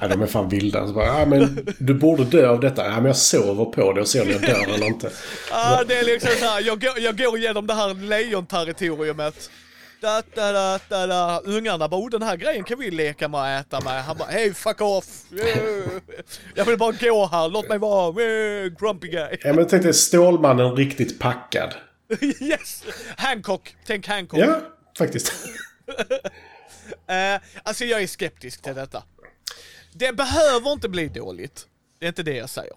Ja, 0.00 0.08
de 0.08 0.22
är 0.22 0.26
fan 0.26 0.48
vilda. 0.48 0.86
Så 0.86 0.92
bara, 0.92 1.06
ja, 1.06 1.26
men 1.26 1.66
du 1.78 1.94
borde 1.94 2.24
dö 2.24 2.48
av 2.48 2.60
detta. 2.60 2.84
Ja, 2.86 2.94
men 2.94 3.04
jag 3.04 3.16
sover 3.16 3.64
på 3.64 3.92
det 3.92 4.00
och 4.00 4.08
ser 4.08 4.22
om 4.22 4.30
jag 4.30 4.40
dör 4.40 4.74
eller 4.74 4.86
inte. 4.86 5.10
ah, 5.50 5.84
det 5.84 5.94
är 5.98 6.04
liksom 6.04 6.30
så 6.40 6.44
här, 6.44 6.60
jag, 6.60 6.80
går, 6.80 6.98
jag 6.98 7.18
går 7.18 7.38
igenom 7.38 7.66
det 7.66 7.74
här 7.74 7.94
lejonterritoriumet. 7.94 9.50
Da, 10.00 10.22
da, 10.34 10.52
da, 10.52 10.80
da, 10.88 11.06
da. 11.06 11.40
Ungarna 11.44 11.88
bara, 11.88 12.00
oh, 12.00 12.10
den 12.10 12.22
här 12.22 12.36
grejen 12.36 12.64
kan 12.64 12.78
vi 12.78 12.90
leka 12.90 13.28
med 13.28 13.40
och 13.40 13.46
äta 13.46 13.80
med. 13.80 14.04
Han 14.04 14.16
bara, 14.16 14.28
hey 14.28 14.54
fuck 14.54 14.80
off! 14.80 15.24
Jag 16.54 16.64
vill 16.64 16.78
bara 16.78 16.92
gå 16.92 17.26
här, 17.26 17.48
låt 17.48 17.68
mig 17.68 17.78
vara 17.78 18.12
grumpy 18.68 19.08
guy. 19.08 19.36
Ja, 19.40 19.52
men 19.52 19.66
tänk 19.66 19.82
dig 19.82 19.94
Stålmannen 19.94 20.76
riktigt 20.76 21.18
packad. 21.18 21.74
yes! 22.40 22.84
Hancock, 23.16 23.76
tänk 23.86 24.06
Hancock. 24.06 24.40
Ja, 24.40 24.60
faktiskt. 24.98 25.32
Uh, 25.88 27.40
alltså 27.62 27.84
jag 27.84 28.02
är 28.02 28.06
skeptisk 28.06 28.62
till 28.62 28.74
detta. 28.74 29.02
Det 29.92 30.12
behöver 30.12 30.72
inte 30.72 30.88
bli 30.88 31.08
dåligt. 31.08 31.66
Det 31.98 32.06
är 32.06 32.08
inte 32.08 32.22
det 32.22 32.36
jag 32.36 32.50
säger. 32.50 32.76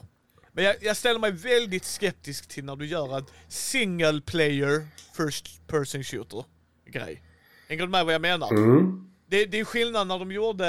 Men 0.54 0.64
jag, 0.64 0.76
jag 0.82 0.98
ställer 0.98 1.20
mig 1.20 1.32
väldigt 1.32 1.86
skeptisk 1.86 2.48
till 2.48 2.66
när 2.66 2.76
du 2.76 2.86
gör 2.86 3.18
en 3.18 3.26
single 3.48 4.22
player 4.22 4.88
first 5.18 5.68
person 5.68 6.04
shooter 6.04 6.44
grej. 6.90 7.24
Hänger 7.68 7.84
du 7.84 7.90
med 7.90 8.06
vad 8.06 8.14
jag 8.14 8.22
menar? 8.22 8.52
Mm. 8.52 9.10
Det, 9.28 9.46
det 9.46 9.60
är 9.60 9.66
skillnad 9.66 10.08
när 10.08 10.20
de 10.20 10.32
gjorde, 10.32 10.66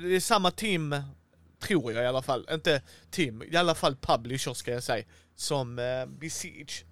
det 0.00 0.16
är 0.16 0.20
samma 0.20 0.50
team, 0.50 0.94
tror 1.62 1.92
jag 1.92 2.04
i 2.04 2.06
alla 2.06 2.22
fall, 2.22 2.48
inte 2.50 2.82
team, 3.10 3.42
i 3.42 3.56
alla 3.56 3.74
fall 3.74 3.96
publisher 3.96 4.54
ska 4.54 4.72
jag 4.72 4.82
säga, 4.82 5.04
som 5.36 5.78
uh, 5.78 6.06
Besiege. 6.06 6.84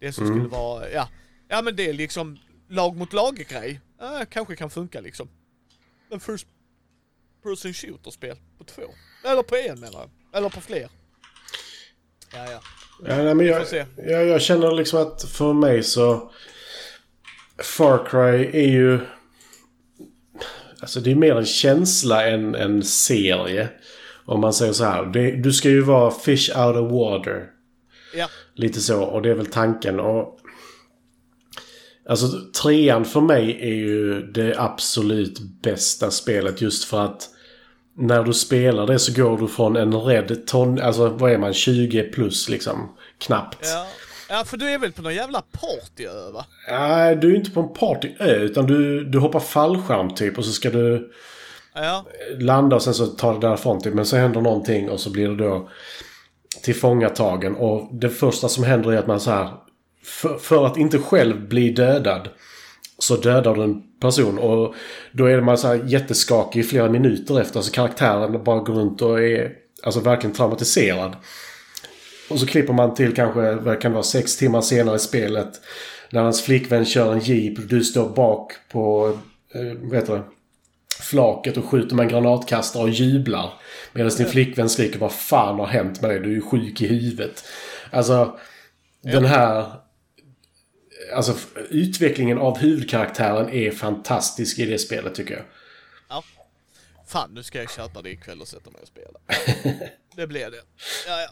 Det 0.00 0.12
som 0.12 0.24
Mm. 0.24 0.36
skulle 0.36 0.48
vara, 0.48 0.90
ja, 0.90 1.08
ja 1.48 1.62
men 1.62 1.76
det 1.76 1.88
är 1.88 1.92
liksom 1.92 2.38
lag 2.68 2.96
mot 2.96 3.12
lag 3.12 3.36
grej. 3.48 3.80
Uh, 4.02 4.24
kanske 4.30 4.56
kan 4.56 4.70
funka 4.70 5.00
liksom. 5.00 5.28
En 6.10 6.20
first 6.20 6.46
person 7.42 7.74
shooter-spel 7.74 8.36
på 8.58 8.64
två. 8.64 8.82
Eller 9.24 9.42
på 9.42 9.56
en 9.56 9.80
menar 9.80 10.00
jag. 10.00 10.10
Eller 10.38 10.48
på 10.48 10.60
fler. 10.60 10.88
Ja, 12.32 12.50
ja. 12.50 12.60
Ja, 13.04 13.16
nej, 13.22 13.34
men 13.34 13.46
jag, 13.46 13.66
jag, 13.96 14.26
jag 14.26 14.42
känner 14.42 14.72
liksom 14.72 15.02
att 15.02 15.22
för 15.22 15.52
mig 15.52 15.82
så... 15.82 16.32
Far 17.58 18.06
Cry 18.06 18.60
är 18.62 18.68
ju... 18.68 19.00
Alltså 20.80 21.00
det 21.00 21.10
är 21.10 21.14
mer 21.14 21.36
en 21.36 21.46
känsla 21.46 22.26
än 22.26 22.54
en 22.54 22.82
serie. 22.82 23.68
Om 24.24 24.40
man 24.40 24.52
säger 24.52 24.72
så 24.72 24.84
här. 24.84 25.04
Det, 25.04 25.30
du 25.30 25.52
ska 25.52 25.68
ju 25.68 25.80
vara 25.80 26.10
fish 26.10 26.50
out 26.56 26.76
of 26.76 26.92
water. 26.92 27.46
Ja, 28.16 28.28
Lite 28.54 28.80
så. 28.80 29.02
Och 29.02 29.22
det 29.22 29.30
är 29.30 29.34
väl 29.34 29.46
tanken. 29.46 30.00
Och, 30.00 30.38
alltså 32.08 32.26
trean 32.62 33.04
för 33.04 33.20
mig 33.20 33.58
är 33.60 33.74
ju 33.74 34.22
det 34.22 34.54
absolut 34.58 35.40
bästa 35.62 36.10
spelet. 36.10 36.60
Just 36.60 36.84
för 36.84 37.04
att 37.04 37.28
när 37.96 38.24
du 38.24 38.32
spelar 38.32 38.86
det 38.86 38.98
så 38.98 39.22
går 39.22 39.38
du 39.38 39.48
från 39.48 39.76
en 39.76 39.94
rädd 39.94 40.46
ton... 40.46 40.80
Alltså 40.80 41.08
vad 41.08 41.32
är 41.32 41.38
man? 41.38 41.54
20 41.54 42.02
plus 42.02 42.48
liksom. 42.48 42.96
Knappt. 43.18 43.58
ja. 43.62 43.86
Ja, 44.32 44.44
för 44.44 44.56
du 44.56 44.68
är 44.68 44.78
väl 44.78 44.92
på 44.92 45.02
någon 45.02 45.14
jävla 45.14 45.42
partyö 45.42 46.30
va? 46.30 46.46
Nej, 46.70 47.16
du 47.16 47.32
är 47.32 47.36
inte 47.36 47.50
på 47.50 47.60
en 47.60 47.72
partyö 47.72 48.34
utan 48.34 48.66
du, 48.66 49.04
du 49.04 49.18
hoppar 49.18 49.40
fallskärm 49.40 50.14
typ 50.14 50.38
och 50.38 50.44
så 50.44 50.52
ska 50.52 50.70
du 50.70 51.12
Ja, 51.74 52.04
landa 52.38 52.76
och 52.76 52.82
sen 52.82 52.94
så 52.94 53.06
tar 53.06 53.34
det 53.34 53.40
därifrån 53.40 53.80
typ. 53.80 53.94
Men 53.94 54.06
så 54.06 54.16
händer 54.16 54.40
någonting 54.40 54.90
och 54.90 55.00
så 55.00 55.10
blir 55.10 55.28
du 55.28 55.36
då 55.36 55.68
tillfångatagen. 56.62 57.56
Och 57.56 57.94
det 57.94 58.10
första 58.10 58.48
som 58.48 58.64
händer 58.64 58.92
är 58.92 58.98
att 58.98 59.06
man 59.06 59.20
så 59.20 59.30
här 59.30 59.50
för, 60.04 60.38
för 60.38 60.66
att 60.66 60.76
inte 60.76 60.98
själv 60.98 61.48
bli 61.48 61.70
dödad 61.70 62.28
så 62.98 63.16
dödar 63.16 63.54
du 63.54 63.62
en 63.62 63.82
person 64.00 64.38
och 64.38 64.74
då 65.12 65.26
är 65.26 65.40
man 65.40 65.58
så 65.58 65.68
här 65.68 65.84
jätteskakig 65.86 66.60
i 66.60 66.62
flera 66.62 66.90
minuter 66.90 67.40
efter. 67.40 67.56
Alltså 67.56 67.72
karaktären 67.72 68.44
bara 68.44 68.58
går 68.58 68.74
runt 68.74 69.02
och 69.02 69.22
är 69.22 69.52
alltså 69.82 70.00
verkligen 70.00 70.36
traumatiserad. 70.36 71.16
Och 72.32 72.40
så 72.40 72.46
klipper 72.46 72.72
man 72.72 72.94
till 72.94 73.14
kanske, 73.14 73.54
vad 73.54 73.80
kan 73.80 73.90
det 73.90 73.94
vara, 73.94 74.04
sex 74.04 74.36
timmar 74.36 74.60
senare 74.60 74.96
i 74.96 74.98
spelet. 74.98 75.60
När 76.10 76.22
hans 76.22 76.42
flickvän 76.42 76.84
kör 76.84 77.12
en 77.12 77.20
jeep. 77.20 77.68
Du 77.68 77.84
står 77.84 78.08
bak 78.08 78.52
på, 78.68 79.18
eh, 79.54 79.78
vad 79.80 79.96
heter 79.96 80.14
det? 80.14 80.22
Flaket 81.00 81.56
och 81.56 81.64
skjuter 81.64 81.96
med 81.96 82.02
en 82.02 82.08
granatkastare 82.08 82.82
och 82.82 82.90
jublar. 82.90 83.52
Medan 83.92 84.10
din 84.16 84.26
flickvän 84.26 84.68
skriker 84.68 84.98
vad 84.98 85.12
fan 85.12 85.58
har 85.58 85.66
hänt 85.66 86.00
med 86.00 86.10
dig? 86.10 86.20
Du 86.20 86.30
är 86.30 86.34
ju 86.34 86.42
sjuk 86.42 86.80
i 86.80 86.86
huvudet. 86.86 87.44
Alltså, 87.90 88.38
den 89.02 89.24
här... 89.24 89.72
Alltså 91.14 91.34
utvecklingen 91.70 92.38
av 92.38 92.58
huvudkaraktären 92.58 93.50
är 93.50 93.70
fantastisk 93.70 94.58
i 94.58 94.66
det 94.66 94.78
spelet 94.78 95.14
tycker 95.14 95.34
jag. 95.34 95.44
ja. 96.08 96.24
Fan, 97.06 97.30
nu 97.34 97.42
ska 97.42 97.58
jag 97.58 97.70
köpa 97.70 98.02
det 98.02 98.10
ikväll 98.10 98.40
och 98.40 98.48
sätta 98.48 98.70
mig 98.70 98.80
och 98.82 98.88
spela. 98.88 99.18
Det 100.16 100.26
blir 100.26 100.50
det. 100.50 100.62
Ja, 101.08 101.20
ja. 101.20 101.28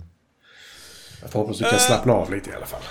Jag 1.23 1.29
hoppas 1.29 1.59
du 1.59 1.65
kan 1.65 1.79
slappna 1.79 2.13
av 2.13 2.31
lite 2.33 2.51
i 2.51 2.53
alla 2.53 2.67
fall. 2.67 2.83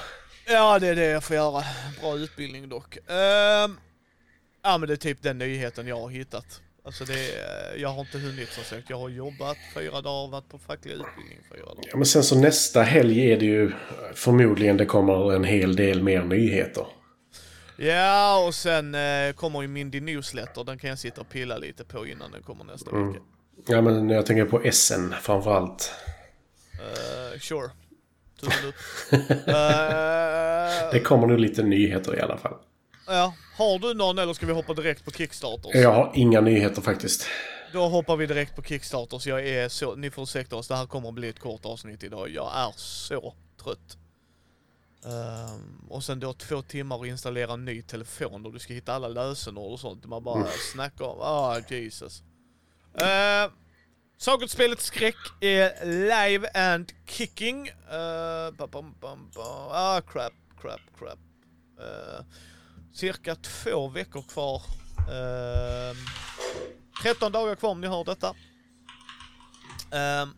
Ja, 0.48 0.80
det 0.80 0.88
är 0.88 0.96
det 0.96 1.06
jag 1.06 1.24
får 1.24 1.36
göra. 1.36 1.64
Bra 2.02 2.18
utbildning 2.18 2.70
dock. 2.70 2.98
Ehm, 2.98 3.78
ja, 4.64 4.78
men 4.78 4.82
det 4.88 4.94
är 4.94 4.96
typ 4.96 5.22
den 5.22 5.38
nyheten 5.38 5.88
jag 5.88 6.00
har 6.00 6.10
hittat. 6.10 6.62
Alltså 6.86 7.06
det 7.06 7.14
är, 7.14 7.78
jag 7.78 7.90
har 7.90 8.02
inte 8.02 8.18
hunnit 8.18 8.50
som 8.50 8.64
sagt. 8.64 8.90
Jag 8.90 9.00
har 9.00 9.10
jobbat 9.10 9.58
fyra 9.76 10.02
dagar, 10.02 10.32
varit 10.32 10.50
på 10.50 10.58
facklig 10.58 10.94
utbildning 10.94 11.40
fyra 11.54 11.66
dagar. 11.66 11.84
Ja, 11.92 11.98
men 11.98 12.06
sen 12.06 12.24
så 12.24 12.40
nästa 12.40 12.82
helg 12.82 13.32
är 13.32 13.38
det 13.40 13.46
ju 13.46 13.72
förmodligen 14.14 14.78
det 14.78 14.86
kommer 14.86 15.34
en 15.34 15.44
hel 15.44 15.76
del 15.76 16.04
mer 16.04 16.24
nyheter. 16.24 16.86
Ja, 17.78 18.46
och 18.48 18.56
sen 18.56 18.96
eh, 18.96 19.34
kommer 19.36 19.62
ju 19.62 19.68
Mindy 19.68 20.02
Newsletter. 20.02 20.64
Den 20.64 20.78
kan 20.78 20.90
jag 20.90 21.00
sitta 21.00 21.22
och 21.22 21.30
pilla 21.30 21.58
lite 21.58 21.84
på 21.84 22.08
innan 22.08 22.32
den 22.32 22.44
kommer 22.44 22.64
nästa 22.64 22.92
vecka. 22.92 23.20
Ja, 23.68 23.82
men 23.82 24.10
jag 24.10 24.26
tänker 24.26 24.46
på 24.46 24.72
SN 24.72 25.14
framförallt. 25.22 25.92
Uh, 26.74 27.40
sure. 27.40 27.70
Eh, 29.48 30.92
Det 30.92 31.00
kommer 31.04 31.28
nog 31.28 31.40
lite 31.40 31.64
nyheter 31.64 32.16
i 32.18 32.22
alla 32.22 32.38
fall. 32.38 32.56
ja, 33.08 33.34
har 33.58 33.80
du 33.80 33.94
någon 33.94 34.18
eller 34.20 34.34
ska 34.34 34.46
vi 34.46 34.54
hoppa 34.54 34.74
direkt 34.74 35.06
på 35.06 35.12
Kickstarters? 35.12 35.76
Jag 35.76 35.94
har 35.94 36.12
inga 36.16 36.42
nyheter 36.42 36.82
faktiskt. 36.82 37.28
Då 37.74 37.88
hoppar 37.88 38.16
vi 38.16 38.26
direkt 38.26 38.56
på 38.56 38.64
Kickstarters. 38.64 39.28
Jag 39.28 39.48
är 39.48 39.70
så, 39.70 39.96
ni 39.96 40.10
får 40.12 40.24
ursäkta 40.24 40.56
oss, 40.56 40.68
det 40.68 40.76
här 40.76 40.86
kommer 40.86 41.10
att 41.10 41.14
bli 41.16 41.30
ett 41.30 41.40
kort 41.40 41.66
avsnitt 41.66 42.04
idag. 42.04 42.30
Jag 42.30 42.52
är 42.56 42.74
så 42.76 43.34
trött. 43.64 43.98
Ehm, 45.06 45.86
och 45.90 46.04
sen 46.04 46.20
då 46.20 46.34
två 46.34 46.62
timmar 46.62 47.02
att 47.02 47.08
installera 47.08 47.54
en 47.54 47.66
ny 47.66 47.82
telefon 47.82 48.46
och 48.46 48.54
du 48.54 48.60
ska 48.60 48.74
hitta 48.74 48.94
alla 48.94 49.08
lösenord 49.08 49.72
och 49.74 49.80
sånt. 49.80 50.06
Man 50.06 50.24
bara 50.24 50.46
snackar 50.74 51.06
om, 51.06 51.18
ah 51.22 51.60
Jesus. 51.70 52.24
Uh, 53.02 53.52
Sagospelet 54.22 54.82
Skräck 54.82 55.16
är 55.40 55.86
live 55.86 56.50
and 56.54 56.92
kicking. 57.06 57.68
Eh, 57.68 58.48
uh, 58.48 58.52
bam, 58.52 58.70
bam, 58.72 58.96
bam, 59.00 59.30
bam. 59.36 59.70
Ah, 59.72 60.02
crap, 60.02 60.34
crap, 60.62 60.82
crap. 60.98 61.20
Uh, 61.80 62.26
cirka 62.94 63.36
två 63.36 63.88
veckor 63.88 64.22
kvar. 64.22 64.62
Eh, 65.10 65.92
uh, 65.92 65.98
13 67.04 67.32
dagar 67.32 67.56
kvar 67.56 67.70
om 67.70 67.82
ni 67.82 67.88
hör 67.88 68.04
detta. 68.04 68.30
Uh, 69.94 70.30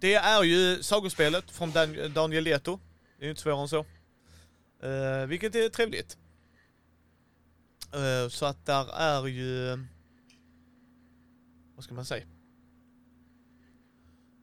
det 0.00 0.14
är 0.14 0.42
ju 0.42 0.82
sagospelet 0.82 1.50
från 1.50 1.70
Dan- 1.72 2.12
Daniel 2.14 2.44
Leto. 2.44 2.80
Det 3.18 3.22
är 3.22 3.26
ju 3.26 3.30
inte 3.30 3.42
svårare 3.42 3.60
än 3.60 3.68
så. 3.68 3.84
Uh, 4.84 5.26
vilket 5.26 5.54
är 5.54 5.68
trevligt. 5.68 6.16
Eh, 7.92 8.28
så 8.28 8.46
att 8.46 8.66
där 8.66 8.92
är 8.92 9.26
ju... 9.26 9.78
Vad 11.74 11.84
ska 11.84 11.94
man 11.94 12.04
säga? 12.04 12.24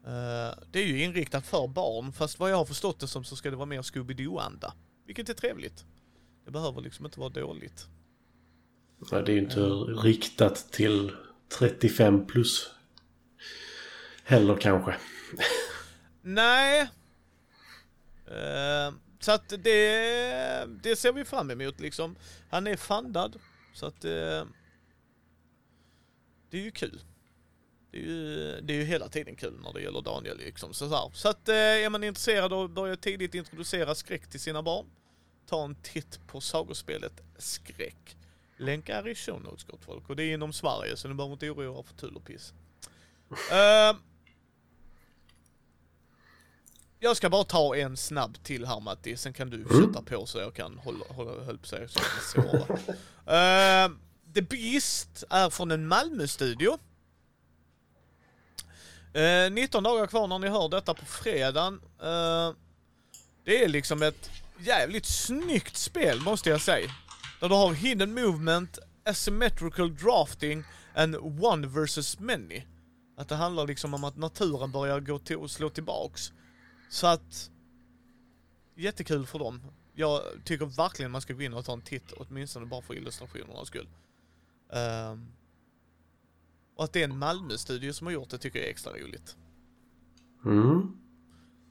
Eh, 0.06 0.54
det 0.72 0.80
är 0.80 0.86
ju 0.88 1.04
inriktat 1.04 1.48
för 1.48 1.68
barn, 1.68 2.12
fast 2.12 2.40
vad 2.40 2.52
jag 2.52 2.58
har 2.58 2.66
förstått 2.66 3.00
det 3.00 3.08
som 3.08 3.24
så 3.24 3.36
ska 3.36 3.50
det 3.50 3.56
vara 3.56 3.66
mer 3.66 3.82
Scooby-Doo-anda. 3.82 4.74
Vilket 5.06 5.30
är 5.30 5.34
trevligt. 5.34 5.86
Det 6.46 6.52
behöver 6.52 6.82
liksom 6.82 7.06
inte 7.06 7.20
vara 7.20 7.30
dåligt. 7.30 7.88
Ja, 9.12 9.22
det 9.22 9.32
är 9.32 9.34
ju 9.34 9.42
inte 9.42 9.60
riktat 9.60 10.72
till 10.72 11.12
35 11.60 12.28
plus. 12.28 12.72
Heller 14.24 14.58
kanske. 14.58 14.96
Nej. 16.22 16.82
Eh, 18.28 18.94
så 19.20 19.32
att 19.32 19.50
det, 19.50 20.66
det 20.84 20.96
ser 20.96 21.14
vi 21.14 21.26
fram 21.26 21.52
emot 21.52 21.80
liksom. 21.80 22.16
Han 22.50 22.68
är 22.68 22.76
fundad. 22.76 23.40
Så 23.74 23.86
att 23.86 24.06
eh, 24.06 24.46
det 26.50 26.58
är 26.58 26.62
ju 26.62 26.72
kul. 26.72 27.02
Det 27.92 27.98
är 27.98 28.02
ju, 28.02 28.62
det 28.62 28.74
är 28.74 28.78
ju 28.78 28.84
hela 28.84 29.10
tiden 29.10 29.36
kul 29.36 29.60
när 29.64 29.74
det 29.74 29.82
gäller 29.82 30.02
Daniel 30.02 30.38
liksom. 30.38 30.74
Så, 30.74 30.90
så, 30.90 31.12
så 31.14 31.30
att 31.30 31.50
eh, 31.50 31.56
är 31.56 31.90
man 31.90 32.04
intresserad 32.04 32.54
av 32.54 32.66
att 32.66 32.72
börja 32.72 32.96
tidigt 32.96 33.36
introducera 33.36 33.96
skräck 33.96 34.28
till 34.28 34.40
sina 34.40 34.64
barn. 34.64 34.86
Ta 35.46 35.66
en 35.66 35.76
titt 35.76 36.28
på 36.28 36.42
sagospelet 36.42 37.22
Skräck. 37.38 38.18
Länk 38.58 38.90
är 38.90 39.08
i 39.08 39.16
show 39.16 39.42
notes 39.42 39.64
gott 39.64 39.86
folk. 39.86 40.10
Och 40.10 40.16
det 40.16 40.24
är 40.24 40.34
inom 40.34 40.54
Sverige 40.54 40.98
så 40.98 41.08
ni 41.08 41.14
behöver 41.14 41.34
inte 41.34 41.50
oroa 41.50 41.80
er 41.80 41.84
för 41.84 41.94
tull 41.94 42.16
och 42.16 42.26
piss. 42.26 42.54
Eh, 43.52 43.96
jag 47.00 47.18
ska 47.18 47.30
bara 47.30 47.44
ta 47.44 47.76
en 47.76 47.98
snabb 47.98 48.44
till 48.44 48.66
här 48.66 48.80
Matti, 48.80 49.18
sen 49.18 49.34
kan 49.34 49.50
du 49.50 49.66
kötta 49.72 50.02
på 50.02 50.26
så 50.26 50.40
jag 50.40 50.54
kan 50.54 50.78
hålla, 50.78 51.06
hålla 51.10 51.44
höll 51.44 51.58
på 51.58 51.68
sig 51.68 51.90
så 51.90 52.00
jag 52.00 52.44
kan 52.44 52.44
sova. 52.44 52.78
Eh, 53.26 53.92
The 54.34 54.42
Beast 54.42 55.24
är 55.30 55.50
från 55.50 55.72
en 55.72 55.88
Malmö-studio. 55.88 56.78
Eh, 59.14 59.52
19 59.52 59.84
dagar 59.84 60.08
kvar 60.08 60.28
när 60.28 60.40
ni 60.40 60.48
hör 60.48 60.70
detta 60.70 60.94
på 60.94 61.06
fredagen. 61.06 61.82
Eh, 62.02 62.54
det 63.46 63.64
är 63.64 63.68
liksom 63.68 64.04
ett 64.04 64.30
jävligt 64.60 65.06
snyggt 65.06 65.78
spel 65.78 66.22
måste 66.22 66.50
jag 66.50 66.62
säga. 66.62 66.92
Där 67.40 67.50
du 67.50 67.56
har 67.56 67.74
hidden 67.74 68.14
movement, 68.14 68.80
asymmetrical 69.06 69.96
drafting 69.96 70.64
and 70.96 71.16
one 71.44 71.68
versus 71.68 72.20
many. 72.20 72.64
Att 73.18 73.30
det 73.30 73.36
handlar 73.36 73.68
liksom 73.68 73.94
om 73.94 74.04
att 74.04 74.18
naturen 74.18 74.72
börjar 74.72 75.00
gå 75.00 75.20
till 75.20 75.38
och 75.38 75.52
slå 75.52 75.70
tillbaks. 75.70 76.32
Så 76.90 77.08
att... 77.08 77.52
Jättekul 78.76 79.26
för 79.26 79.40
dem. 79.40 79.62
Jag 79.94 80.22
tycker 80.44 80.66
verkligen 80.66 81.12
man 81.12 81.22
ska 81.22 81.34
gå 81.34 81.42
in 81.42 81.54
och 81.54 81.66
ta 81.66 81.74
en 81.74 81.82
titt, 81.82 82.12
åtminstone 82.12 82.66
bara 82.66 82.82
för 82.82 82.94
illustrationernas 82.94 83.68
skull. 83.68 83.88
Um, 84.70 85.32
och 86.76 86.84
att 86.84 86.94
det 86.94 87.00
är 87.00 87.04
en 87.04 87.18
Malmö-studio 87.18 87.94
som 87.94 88.08
har 88.08 88.12
gjort 88.12 88.30
det 88.30 88.38
tycker 88.38 88.60
jag 88.60 88.66
är 88.68 88.72
extra 88.72 88.94
roligt. 88.94 89.38
Mm. 90.46 90.98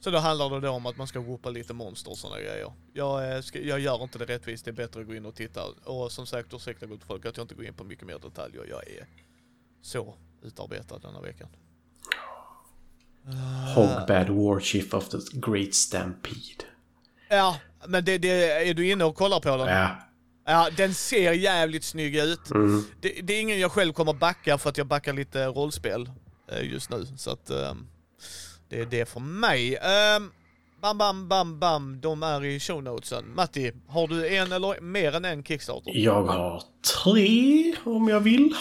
Så 0.00 0.10
då 0.10 0.18
handlar 0.18 0.50
det 0.50 0.60
då 0.60 0.70
om 0.70 0.86
att 0.86 0.96
man 0.96 1.06
ska 1.06 1.18
ropa 1.18 1.50
lite 1.50 1.74
monster 1.74 2.10
och 2.10 2.18
sådana 2.18 2.40
grejer. 2.40 2.72
Jag, 2.92 3.36
eh, 3.36 3.44
jag 3.52 3.80
gör 3.80 4.02
inte 4.02 4.18
det 4.18 4.24
rättvist, 4.24 4.64
det 4.64 4.70
är 4.70 4.72
bättre 4.72 5.00
att 5.00 5.06
gå 5.06 5.14
in 5.14 5.26
och 5.26 5.34
titta. 5.34 5.64
Och 5.84 6.12
som 6.12 6.26
sagt, 6.26 6.54
ursäkta 6.54 6.86
gott 6.86 7.04
folk 7.04 7.26
att 7.26 7.36
jag 7.36 7.44
inte 7.44 7.54
går 7.54 7.64
in 7.64 7.74
på 7.74 7.84
mycket 7.84 8.06
mer 8.06 8.18
detaljer. 8.18 8.66
Jag 8.70 8.88
är 8.88 9.06
så 9.82 10.14
utarbetad 10.42 10.98
denna 10.98 11.20
veckan. 11.20 11.48
Hogbad 13.74 14.28
Warchief 14.28 14.94
of 14.94 15.08
the 15.08 15.18
Great 15.32 15.74
Stampede. 15.74 16.64
Ja, 17.28 17.56
men 17.86 18.04
det, 18.04 18.18
det, 18.18 18.68
är 18.68 18.74
du 18.74 18.90
inne 18.90 19.04
och 19.04 19.14
kollar 19.14 19.40
på 19.40 19.56
den? 19.56 19.66
Ja. 19.66 19.96
Ja, 20.46 20.68
den 20.76 20.94
ser 20.94 21.32
jävligt 21.32 21.84
snygg 21.84 22.16
ut. 22.16 22.50
Mm. 22.50 22.84
Det, 23.00 23.08
det 23.22 23.34
är 23.34 23.40
ingen 23.40 23.60
jag 23.60 23.72
själv 23.72 23.92
kommer 23.92 24.12
backa 24.12 24.58
för 24.58 24.70
att 24.70 24.78
jag 24.78 24.86
backar 24.86 25.12
lite 25.12 25.46
rollspel 25.46 26.10
eh, 26.52 26.72
just 26.72 26.90
nu. 26.90 27.06
Så 27.16 27.30
att 27.30 27.50
ehm, 27.50 27.86
det 28.68 28.80
är 28.80 28.86
det 28.86 29.08
för 29.08 29.20
mig. 29.20 29.76
Ehm, 29.76 30.30
bam, 30.82 30.98
bam, 30.98 31.28
bam, 31.28 31.58
bam. 31.58 32.00
De 32.00 32.22
är 32.22 32.44
i 32.44 32.60
show 32.60 32.82
notesen. 32.82 33.34
Matti, 33.34 33.72
har 33.88 34.08
du 34.08 34.28
en 34.28 34.52
eller 34.52 34.80
mer 34.80 35.14
än 35.14 35.24
en 35.24 35.44
Kickstarter? 35.44 35.92
Jag 35.94 36.24
har 36.24 36.62
tre 37.02 37.74
om 37.84 38.08
jag 38.08 38.20
vill. 38.20 38.54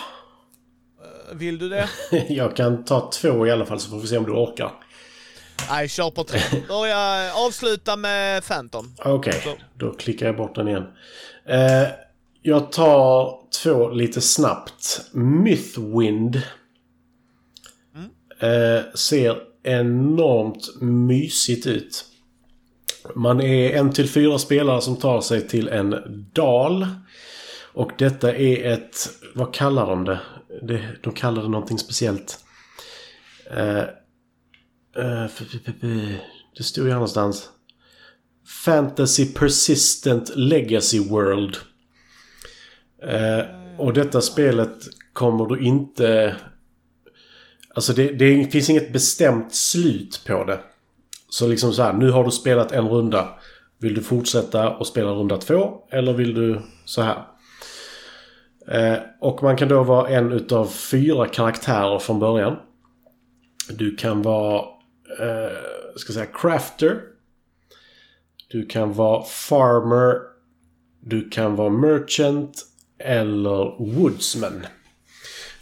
Vill 1.33 1.59
du 1.59 1.69
det? 1.69 1.89
Jag 2.29 2.55
kan 2.55 2.85
ta 2.85 3.11
två 3.11 3.47
i 3.47 3.51
alla 3.51 3.65
fall 3.65 3.79
så 3.79 3.89
får 3.89 3.99
vi 3.99 4.07
se 4.07 4.17
om 4.17 4.25
du 4.25 4.31
orkar. 4.31 4.71
Nej, 5.69 5.89
kör 5.89 6.11
på 6.11 6.23
tre. 6.23 6.39
Börja 6.67 7.33
avsluta 7.33 7.95
med 7.95 8.43
Phantom. 8.45 8.95
Okej, 9.05 9.41
Så. 9.43 9.49
då 9.73 9.93
klickar 9.93 10.25
jag 10.25 10.37
bort 10.37 10.55
den 10.55 10.67
igen. 10.67 10.83
Eh, 11.45 11.87
jag 12.41 12.71
tar 12.71 13.39
två 13.63 13.89
lite 13.89 14.21
snabbt. 14.21 15.01
Mythwind. 15.13 16.41
Eh, 18.39 18.93
ser 18.95 19.37
enormt 19.63 20.81
mysigt 20.81 21.67
ut. 21.67 22.05
Man 23.15 23.41
är 23.41 23.71
en 23.71 23.93
till 23.93 24.09
fyra 24.09 24.39
spelare 24.39 24.81
som 24.81 24.95
tar 24.95 25.21
sig 25.21 25.47
till 25.47 25.67
en 25.67 25.95
dal. 26.33 26.87
Och 27.73 27.91
detta 27.97 28.35
är 28.35 28.71
ett... 28.73 29.09
Vad 29.35 29.53
kallar 29.53 29.87
de 29.87 30.05
det? 30.05 30.19
Det 30.61 30.95
de 31.03 31.13
kallar 31.13 31.41
det 31.41 31.49
någonting 31.49 31.77
speciellt. 31.77 32.39
Uh, 33.51 33.83
uh, 35.03 36.15
det 36.57 36.63
stod 36.63 36.85
ju 36.85 36.89
här 36.89 36.95
någonstans. 36.95 37.49
Fantasy 38.65 39.25
Persistent 39.33 40.35
Legacy 40.35 40.99
World. 40.99 41.57
Uh, 43.03 43.79
och 43.79 43.93
detta 43.93 44.21
spelet 44.21 44.77
kommer 45.13 45.45
du 45.45 45.65
inte... 45.65 46.35
Alltså 47.75 47.93
det, 47.93 48.11
det 48.11 48.51
finns 48.51 48.69
inget 48.69 48.93
bestämt 48.93 49.55
slut 49.55 50.23
på 50.27 50.43
det. 50.43 50.59
Så 51.29 51.47
liksom 51.47 51.73
så 51.73 51.83
här, 51.83 51.93
nu 51.93 52.11
har 52.11 52.23
du 52.23 52.31
spelat 52.31 52.71
en 52.71 52.87
runda. 52.87 53.39
Vill 53.79 53.93
du 53.93 54.01
fortsätta 54.01 54.69
och 54.69 54.87
spela 54.87 55.11
runda 55.11 55.37
två? 55.37 55.87
Eller 55.91 56.13
vill 56.13 56.33
du 56.33 56.61
så 56.85 57.01
här? 57.01 57.23
Eh, 58.71 58.97
och 59.19 59.43
man 59.43 59.57
kan 59.57 59.67
då 59.67 59.83
vara 59.83 60.09
en 60.09 60.31
utav 60.31 60.65
fyra 60.65 61.27
karaktärer 61.27 61.99
från 61.99 62.19
början. 62.19 62.55
Du 63.69 63.95
kan 63.95 64.21
vara, 64.21 64.57
eh, 65.19 65.57
ska 65.95 66.13
säga, 66.13 66.25
crafter. 66.25 67.01
Du 68.47 68.65
kan 68.65 68.93
vara 68.93 69.23
farmer. 69.23 70.15
Du 70.99 71.29
kan 71.29 71.55
vara 71.55 71.69
merchant. 71.69 72.63
Eller 72.99 73.93
woodsman. 73.95 74.65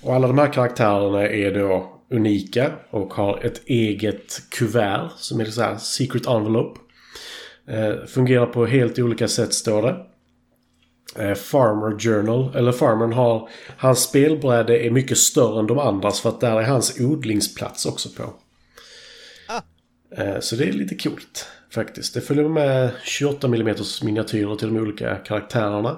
Och 0.01 0.13
alla 0.13 0.27
de 0.27 0.37
här 0.37 0.53
karaktärerna 0.53 1.27
är 1.27 1.53
då 1.53 2.01
unika 2.09 2.71
och 2.89 3.13
har 3.13 3.45
ett 3.45 3.61
eget 3.65 4.49
kuvert 4.49 5.09
som 5.17 5.39
är 5.39 5.45
så 5.45 5.61
här 5.61 5.77
secret 5.77 6.27
envelope. 6.27 6.79
Eh, 7.67 8.05
fungerar 8.07 8.45
på 8.45 8.65
helt 8.65 8.99
olika 8.99 9.27
sätt 9.27 9.53
står 9.53 9.81
det. 9.81 10.05
Eh, 11.19 11.33
Farmer 11.33 11.99
Journal, 11.99 12.55
eller 12.55 12.71
farmern 12.71 13.13
har... 13.13 13.49
Hans 13.77 14.03
spelbräde 14.03 14.85
är 14.85 14.91
mycket 14.91 15.17
större 15.17 15.59
än 15.59 15.67
de 15.67 15.79
andras 15.79 16.21
för 16.21 16.29
att 16.29 16.41
där 16.41 16.59
är 16.59 16.63
hans 16.63 16.99
odlingsplats 16.99 17.85
också 17.85 18.09
på. 18.09 18.33
Ah. 19.47 19.61
Eh, 20.17 20.39
så 20.39 20.55
det 20.55 20.63
är 20.63 20.71
lite 20.71 20.95
coolt 20.95 21.47
faktiskt. 21.71 22.13
Det 22.13 22.21
följer 22.21 22.47
med 22.47 22.91
28 23.03 23.47
mm 23.47 23.75
miniatyrer 24.03 24.55
till 24.55 24.73
de 24.73 24.79
olika 24.79 25.15
karaktärerna. 25.15 25.97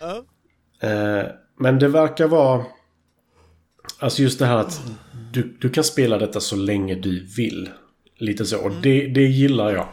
Ja. 0.00 0.24
Eh, 0.88 1.26
men 1.58 1.78
det 1.78 1.88
verkar 1.88 2.28
vara... 2.28 2.64
Alltså 3.98 4.22
just 4.22 4.38
det 4.38 4.46
här 4.46 4.56
att 4.56 4.80
du, 5.32 5.56
du 5.60 5.70
kan 5.70 5.84
spela 5.84 6.18
detta 6.18 6.40
så 6.40 6.56
länge 6.56 6.94
du 6.94 7.26
vill. 7.36 7.70
Lite 8.16 8.44
så. 8.44 8.58
Och 8.58 8.72
det, 8.72 9.06
det 9.06 9.22
gillar 9.22 9.72
jag. 9.72 9.88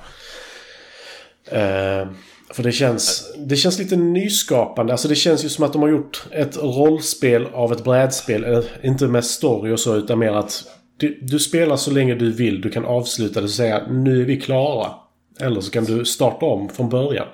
För 2.54 2.64
det 2.64 2.72
känns, 2.72 3.34
det 3.38 3.56
känns 3.56 3.80
lite 3.80 3.96
nyskapande. 3.96 4.94
Alltså 4.94 5.08
det 5.08 5.16
känns 5.16 5.46
ju 5.46 5.50
som 5.50 5.66
att 5.66 5.74
de 5.74 5.82
har 5.82 5.90
gjort 5.90 6.24
ett 6.32 6.58
rollspel 6.58 7.48
av 7.54 7.74
ett 7.74 7.84
brädspel. 7.84 8.64
Inte 8.84 9.08
med 9.08 9.26
story 9.26 9.72
och 9.72 9.80
så 9.80 9.96
utan 9.96 10.20
mer 10.20 10.32
att 10.32 10.64
du, 10.98 11.20
du 11.22 11.40
spelar 11.40 11.76
så 11.76 11.92
länge 11.92 12.16
du 12.16 12.32
vill. 12.32 12.62
Du 12.62 12.70
kan 12.70 12.86
avsluta 12.86 13.40
det 13.40 13.44
och 13.44 13.52
säga 13.52 13.88
nu 13.90 14.22
är 14.22 14.26
vi 14.26 14.42
klara. 14.42 14.92
Eller 15.40 15.62
så 15.62 15.72
kan 15.72 15.84
du 15.84 16.06
starta 16.06 16.46
om 16.46 16.70
från 16.70 16.90
början. 16.90 17.28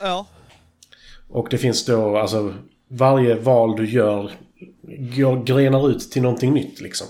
ja. 0.00 0.26
Och 1.28 1.48
det 1.50 1.58
finns 1.58 1.84
då, 1.84 2.16
alltså 2.16 2.54
varje 2.88 3.34
val 3.34 3.76
du 3.76 3.90
gör 3.90 4.30
går, 5.16 5.44
grenar 5.44 5.90
ut 5.90 6.10
till 6.10 6.22
någonting 6.22 6.52
nytt 6.52 6.80
liksom. 6.80 7.06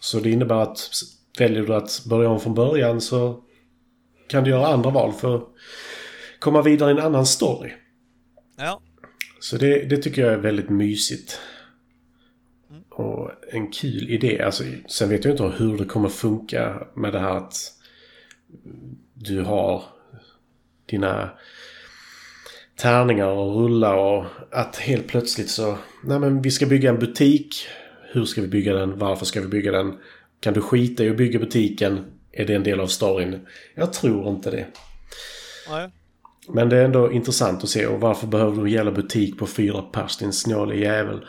Så 0.00 0.20
det 0.20 0.30
innebär 0.30 0.56
att 0.56 0.90
väljer 1.38 1.62
du 1.62 1.74
att 1.74 2.04
börja 2.04 2.30
om 2.30 2.40
från 2.40 2.54
början 2.54 3.00
så 3.00 3.42
kan 4.28 4.44
du 4.44 4.50
göra 4.50 4.66
andra 4.66 4.90
val 4.90 5.12
för 5.12 5.42
komma 6.46 6.62
vidare 6.62 6.90
i 6.90 6.92
en 6.92 6.98
annan 6.98 7.26
story. 7.26 7.72
Ja. 8.56 8.80
Så 9.40 9.56
det, 9.56 9.84
det 9.84 9.96
tycker 9.96 10.22
jag 10.22 10.32
är 10.32 10.38
väldigt 10.38 10.68
mysigt. 10.70 11.40
Och 12.88 13.30
en 13.52 13.70
kul 13.70 14.10
idé. 14.10 14.42
Alltså, 14.42 14.64
sen 14.88 15.08
vet 15.08 15.24
jag 15.24 15.32
inte 15.32 15.44
hur 15.44 15.78
det 15.78 15.84
kommer 15.84 16.08
funka 16.08 16.86
med 16.94 17.12
det 17.12 17.18
här 17.18 17.36
att 17.36 17.56
du 19.14 19.40
har 19.40 19.84
dina 20.86 21.30
tärningar 22.76 23.28
och 23.28 23.62
rulla 23.62 23.94
och 23.94 24.24
att 24.50 24.76
helt 24.76 25.06
plötsligt 25.06 25.50
så... 25.50 25.78
Nej 26.04 26.18
men 26.18 26.42
vi 26.42 26.50
ska 26.50 26.66
bygga 26.66 26.90
en 26.90 26.98
butik. 26.98 27.68
Hur 28.12 28.24
ska 28.24 28.40
vi 28.40 28.48
bygga 28.48 28.74
den? 28.74 28.98
Varför 28.98 29.26
ska 29.26 29.40
vi 29.40 29.48
bygga 29.48 29.72
den? 29.72 29.98
Kan 30.40 30.54
du 30.54 30.60
skita 30.60 31.04
i 31.04 31.10
att 31.10 31.16
bygga 31.16 31.38
butiken? 31.38 32.04
Är 32.32 32.46
det 32.46 32.54
en 32.54 32.62
del 32.62 32.80
av 32.80 32.86
storyn? 32.86 33.46
Jag 33.74 33.92
tror 33.92 34.28
inte 34.28 34.50
det. 34.50 34.66
Nej. 35.68 35.90
Men 36.48 36.68
det 36.68 36.76
är 36.76 36.84
ändå 36.84 37.12
intressant 37.12 37.64
att 37.64 37.70
se. 37.70 37.86
Och 37.86 38.00
varför 38.00 38.26
behöver 38.26 38.62
du 38.62 38.70
jävla 38.70 38.90
butik 38.90 39.38
på 39.38 39.46
fyra 39.46 39.82
pers, 39.82 40.16
din 40.16 40.32
snåle 40.32 40.76
jävel? 40.76 41.26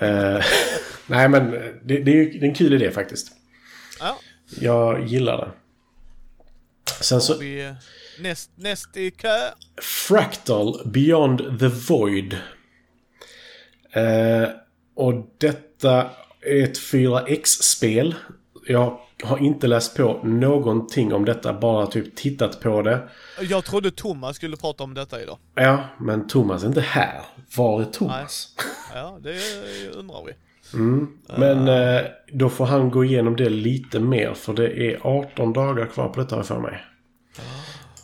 Eh, 0.00 0.44
nej 1.06 1.28
men 1.28 1.50
det, 1.84 1.98
det, 1.98 2.20
är 2.20 2.44
en 2.44 2.54
kul 2.54 2.72
idé 2.72 2.90
faktiskt. 2.90 3.32
Ja. 4.00 4.18
Jag 4.60 5.06
gillar 5.06 5.36
det. 5.36 5.50
Sen 7.00 7.20
så... 7.20 7.38
Vi, 7.38 7.64
eh, 7.64 7.72
näst, 8.20 8.50
näst 8.54 8.96
i 8.96 9.10
kö. 9.10 9.38
Fractal 9.82 10.80
Beyond 10.84 11.60
the 11.60 11.68
Void. 11.68 12.36
Eh, 13.92 14.48
och 14.94 15.14
detta 15.38 16.10
är 16.40 16.64
ett 16.64 16.78
4X-spel. 16.78 18.14
Jag 18.66 18.98
har 19.22 19.38
inte 19.38 19.66
läst 19.66 19.96
på 19.96 20.20
någonting 20.24 21.12
om 21.14 21.24
detta, 21.24 21.52
bara 21.52 21.86
typ 21.86 22.16
tittat 22.16 22.60
på 22.60 22.82
det. 22.82 23.08
Jag 23.40 23.64
trodde 23.64 23.90
Thomas 23.90 24.36
skulle 24.36 24.56
prata 24.56 24.84
om 24.84 24.94
detta 24.94 25.22
idag. 25.22 25.38
Ja, 25.54 25.84
men 25.98 26.26
Thomas 26.26 26.62
är 26.62 26.66
inte 26.66 26.80
här. 26.80 27.20
Var 27.56 27.80
är 27.80 27.84
Thomas? 27.84 28.54
Ja, 28.94 29.18
det 29.22 29.36
undrar 29.94 30.24
vi. 30.26 30.32
Men 31.38 31.68
eh, 31.68 32.00
då 32.32 32.48
får 32.48 32.66
han 32.66 32.90
gå 32.90 33.04
igenom 33.04 33.36
det 33.36 33.48
lite 33.48 34.00
mer, 34.00 34.34
för 34.34 34.52
det 34.52 34.92
är 34.92 35.00
18 35.02 35.52
dagar 35.52 35.86
kvar 35.86 36.08
på 36.08 36.20
detta 36.20 36.42
för 36.42 36.60
mig. 36.60 36.84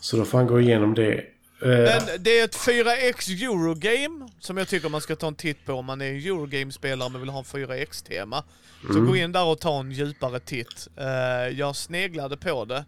Så 0.01 0.17
då 0.17 0.25
får 0.25 0.39
han 0.39 0.47
gå 0.47 0.61
igenom 0.61 0.95
det. 0.95 1.25
Eh, 1.63 1.69
Men 1.69 2.03
det 2.19 2.39
är 2.39 2.45
ett 2.45 2.57
4X 2.57 3.31
Eurogame 3.31 4.29
som 4.41 4.57
jag 4.57 4.69
tycker 4.69 4.89
man 4.89 5.01
ska 5.01 5.17
ta 5.17 5.27
en 5.27 5.35
titt 5.35 5.65
på 5.65 5.73
om 5.73 5.85
man 5.85 6.01
är 6.01 6.07
en 6.07 6.17
Eurogame-spelare 6.17 7.09
men 7.09 7.21
vill 7.21 7.31
ha 7.31 7.39
en 7.39 7.45
4X-tema. 7.45 8.45
Så 8.93 9.01
gå 9.01 9.17
in 9.17 9.33
där 9.33 9.45
och 9.45 9.61
ta 9.61 9.81
en 9.81 9.91
djupare 9.93 10.41
titt. 10.41 10.89
Eh, 10.97 11.59
jag 11.59 11.77
sneglade 11.77 12.37
på 12.37 12.65
det. 12.65 12.85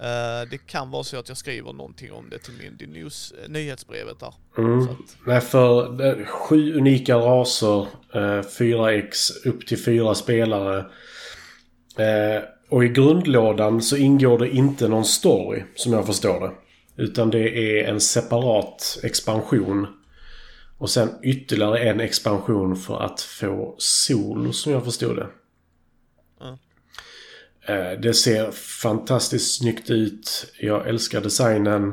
Eh, 0.00 0.50
det 0.50 0.66
kan 0.66 0.90
vara 0.90 1.04
så 1.04 1.18
att 1.18 1.28
jag 1.28 1.36
skriver 1.36 1.72
någonting 1.72 2.12
om 2.12 2.30
det 2.30 2.38
till 2.38 2.54
Mindy 2.54 2.86
News, 2.86 3.34
nyhetsbrevet 3.48 4.20
där. 4.20 4.34
Mm. 4.58 4.86
Nej, 5.26 5.40
för 5.40 6.24
sju 6.24 6.74
unika 6.74 7.14
raser, 7.14 7.86
eh, 8.14 8.42
4x, 8.42 9.30
upp 9.44 9.66
till 9.66 9.84
fyra 9.84 10.14
spelare. 10.14 10.86
Och 12.68 12.84
i 12.84 12.88
grundlådan 12.88 13.82
så 13.82 13.96
ingår 13.96 14.38
det 14.38 14.50
inte 14.50 14.88
någon 14.88 15.04
story, 15.04 15.62
som 15.74 15.92
jag 15.92 16.06
förstår 16.06 16.40
det. 16.40 16.50
Utan 16.98 17.30
det 17.30 17.48
är 17.80 17.84
en 17.88 18.00
separat 18.00 18.98
expansion. 19.02 19.86
Och 20.78 20.90
sen 20.90 21.08
ytterligare 21.22 21.78
en 21.78 22.00
expansion 22.00 22.76
för 22.76 23.00
att 23.00 23.20
få 23.20 23.74
sol, 23.78 24.54
som 24.54 24.72
jag 24.72 24.84
förstod 24.84 25.16
det. 25.16 25.26
Eh, 27.72 28.00
Det 28.00 28.14
ser 28.14 28.50
fantastiskt 28.82 29.58
snyggt 29.58 29.90
ut. 29.90 30.52
Jag 30.60 30.88
älskar 30.88 31.20
designen. 31.20 31.88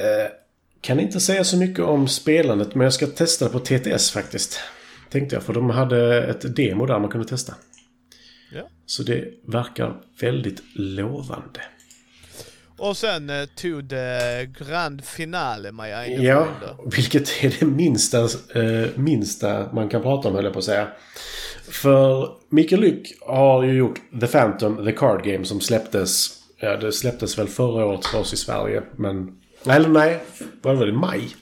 Eh, 0.00 0.30
Kan 0.80 1.00
inte 1.00 1.20
säga 1.20 1.44
så 1.44 1.56
mycket 1.56 1.84
om 1.84 2.08
spelandet, 2.08 2.74
men 2.74 2.84
jag 2.84 2.92
ska 2.92 3.06
testa 3.06 3.44
det 3.44 3.50
på 3.50 3.58
TTS 3.58 4.10
faktiskt. 4.10 4.58
Tänkte 5.10 5.36
jag, 5.36 5.42
för 5.42 5.52
de 5.52 5.70
hade 5.70 6.22
ett 6.24 6.56
demo 6.56 6.86
där 6.86 6.98
man 6.98 7.10
kunde 7.10 7.28
testa. 7.28 7.54
ja. 8.52 8.68
Så 8.86 9.02
det 9.02 9.24
verkar 9.46 10.02
väldigt 10.20 10.62
lovande. 10.74 11.60
Och 12.82 12.96
sen 12.96 13.30
uh, 13.30 13.44
to 13.44 13.82
the 13.88 14.46
grand 14.58 15.04
finale, 15.04 15.68
egen 15.68 16.22
Ja, 16.22 16.48
vilket 16.96 17.44
är 17.44 17.56
det 17.60 17.66
minsta, 17.66 18.18
eh, 18.54 18.88
minsta 18.94 19.72
man 19.72 19.88
kan 19.88 20.02
prata 20.02 20.28
om 20.28 20.34
höll 20.34 20.44
jag 20.44 20.52
på 20.52 20.58
att 20.58 20.64
säga. 20.64 20.88
För 21.70 22.28
Mikael 22.48 22.80
Lyck 22.80 23.18
har 23.20 23.62
ju 23.62 23.72
gjort 23.72 24.00
The 24.20 24.26
Phantom, 24.26 24.84
The 24.84 24.92
Card 24.92 25.24
Game 25.24 25.44
som 25.44 25.60
släpptes. 25.60 26.28
Ja, 26.60 26.76
det 26.76 26.92
släpptes 26.92 27.38
väl 27.38 27.48
förra 27.48 27.86
året 27.86 28.06
för 28.06 28.18
oss 28.18 28.32
i 28.32 28.36
Sverige. 28.36 28.82
Men... 28.96 29.38
Eller 29.66 29.88
nej, 29.88 30.20
var 30.62 30.72
det 30.72 30.78
väl 30.78 30.88
i 30.88 30.92
maj? 30.92 31.36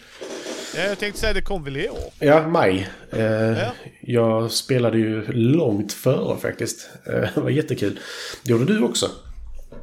Ja, 0.76 0.82
jag 0.82 0.98
tänkte 0.98 1.20
säga 1.20 1.32
det 1.32 1.42
kom 1.42 1.64
väl 1.64 1.76
i 1.76 1.88
år? 1.88 2.12
Ja, 2.18 2.48
maj. 2.48 2.88
Eh, 3.12 3.22
Ja. 3.58 3.70
Jag 4.00 4.50
spelade 4.50 4.98
ju 4.98 5.32
långt 5.32 5.92
före 5.92 6.38
faktiskt. 6.38 6.90
Eh, 7.06 7.28
det 7.34 7.40
var 7.40 7.50
jättekul. 7.50 7.98
Det 8.44 8.50
gjorde 8.50 8.64
du 8.64 8.82
också. 8.82 9.10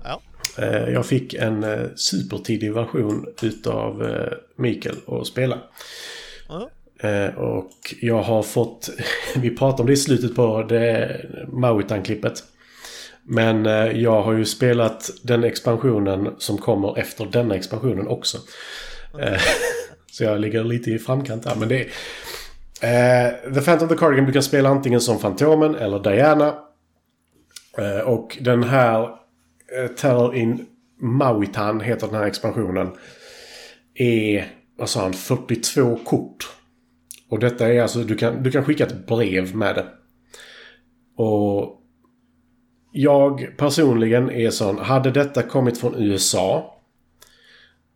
Ja. 0.03 0.21
Eh, 0.57 0.89
jag 0.89 1.05
fick 1.05 1.33
en 1.33 1.63
eh, 1.63 1.85
supertidig 1.95 2.73
version 2.73 3.25
utav 3.41 4.03
eh, 4.03 4.33
Mikael 4.55 4.95
att 5.07 5.27
spela. 5.27 5.57
Eh, 6.99 7.35
och 7.35 7.71
jag 8.01 8.21
har 8.21 8.43
fått... 8.43 8.89
Vi 9.35 9.49
pratade 9.57 9.81
om 9.81 9.87
det 9.87 9.93
i 9.93 9.97
slutet 9.97 10.35
på 10.35 10.63
det 10.63 11.21
Mauitan-klippet. 11.47 12.43
Men 13.23 13.65
jag 14.01 14.21
har 14.21 14.33
ju 14.33 14.45
spelat 14.45 15.11
den 15.23 15.43
expansionen 15.43 16.35
som 16.37 16.57
kommer 16.57 16.99
efter 16.99 17.25
denna 17.25 17.55
expansionen 17.55 18.07
också. 18.07 18.37
Eh, 19.19 19.41
så 20.11 20.23
jag 20.23 20.39
ligger 20.39 20.63
lite 20.63 20.91
i 20.91 20.99
framkant 20.99 21.43
där. 21.43 21.55
Men 21.55 21.69
det 21.69 21.87
är... 22.81 23.53
The 23.53 23.61
Phantom 23.61 23.87
of 23.87 23.93
the 23.93 23.97
Cardigan 23.97 24.25
du 24.25 24.31
kan 24.31 24.43
spela 24.43 24.69
antingen 24.69 25.01
som 25.01 25.19
Fantomen 25.19 25.75
eller 25.75 25.99
Diana. 25.99 26.55
Och 28.05 28.37
den 28.41 28.63
här 28.63 29.09
Eh, 29.71 29.87
Terror 29.87 30.35
in 30.35 30.65
Mauitan 30.99 31.81
heter 31.81 32.07
den 32.07 32.15
här 32.15 32.27
expansionen. 32.27 32.91
Är, 33.93 34.47
vad 34.77 34.89
sa 34.89 35.01
han, 35.01 35.13
42 35.13 35.99
kort. 36.05 36.49
Och 37.29 37.39
detta 37.39 37.73
är 37.73 37.81
alltså, 37.81 37.99
du 37.99 38.15
kan, 38.15 38.43
du 38.43 38.51
kan 38.51 38.65
skicka 38.65 38.85
ett 38.85 39.07
brev 39.07 39.55
med 39.55 39.75
det. 39.75 39.85
Och 41.23 41.81
jag 42.91 43.57
personligen 43.57 44.31
är 44.31 44.49
sån, 44.49 44.77
hade 44.77 45.11
detta 45.11 45.43
kommit 45.43 45.77
från 45.77 45.95
USA 45.95 46.81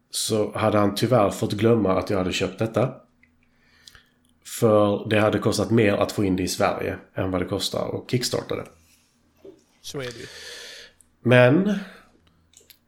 så 0.09 0.51
hade 0.57 0.77
han 0.77 0.95
tyvärr 0.95 1.29
fått 1.29 1.53
glömma 1.53 1.99
att 1.99 2.09
jag 2.09 2.17
hade 2.17 2.33
köpt 2.33 2.59
detta. 2.59 2.93
För 4.45 5.09
det 5.09 5.19
hade 5.19 5.39
kostat 5.39 5.71
mer 5.71 5.93
att 5.93 6.11
få 6.11 6.23
in 6.23 6.35
det 6.35 6.43
i 6.43 6.47
Sverige 6.47 6.97
än 7.15 7.31
vad 7.31 7.41
det 7.41 7.45
kostar 7.45 7.97
att 7.97 8.11
kickstarta 8.11 8.55
det. 8.55 8.65
Så 9.81 9.99
är 9.99 10.05
det 10.05 10.19
ju. 10.19 10.25
Men 11.23 11.73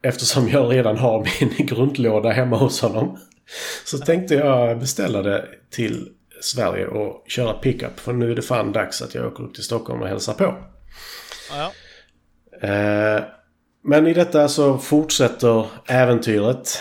eftersom 0.02 0.48
jag 0.48 0.72
redan 0.72 0.96
har 0.96 1.28
min 1.40 1.66
grundlåda 1.66 2.30
hemma 2.30 2.56
hos 2.56 2.80
honom 2.80 3.18
så 3.84 3.98
tänkte 3.98 4.34
jag 4.34 4.78
beställa 4.78 5.22
det 5.22 5.48
till 5.70 6.08
Sverige 6.40 6.86
och 6.86 7.24
köra 7.28 7.52
pickup. 7.52 8.00
För 8.00 8.12
nu 8.12 8.30
är 8.30 8.36
det 8.36 8.42
fan 8.42 8.72
dags 8.72 9.02
att 9.02 9.14
jag 9.14 9.26
åker 9.26 9.44
upp 9.44 9.54
till 9.54 9.64
Stockholm 9.64 10.02
och 10.02 10.08
hälsar 10.08 10.34
på. 10.34 10.54
Ja. 11.50 11.72
Eh, 12.68 13.22
men 13.84 14.06
i 14.06 14.14
detta 14.14 14.48
så 14.48 14.78
fortsätter 14.78 15.66
äventyret. 15.86 16.78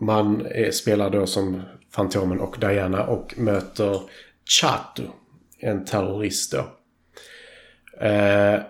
Man 0.00 0.46
är, 0.46 0.70
spelar 0.70 1.10
då 1.10 1.26
som 1.26 1.62
Fantomen 1.94 2.40
och 2.40 2.56
Diana 2.60 3.06
och 3.06 3.34
möter 3.38 4.00
Chatu. 4.44 5.02
En 5.58 5.84
terrorist 5.84 6.52
då. 6.52 6.58
Eh, 8.06 8.60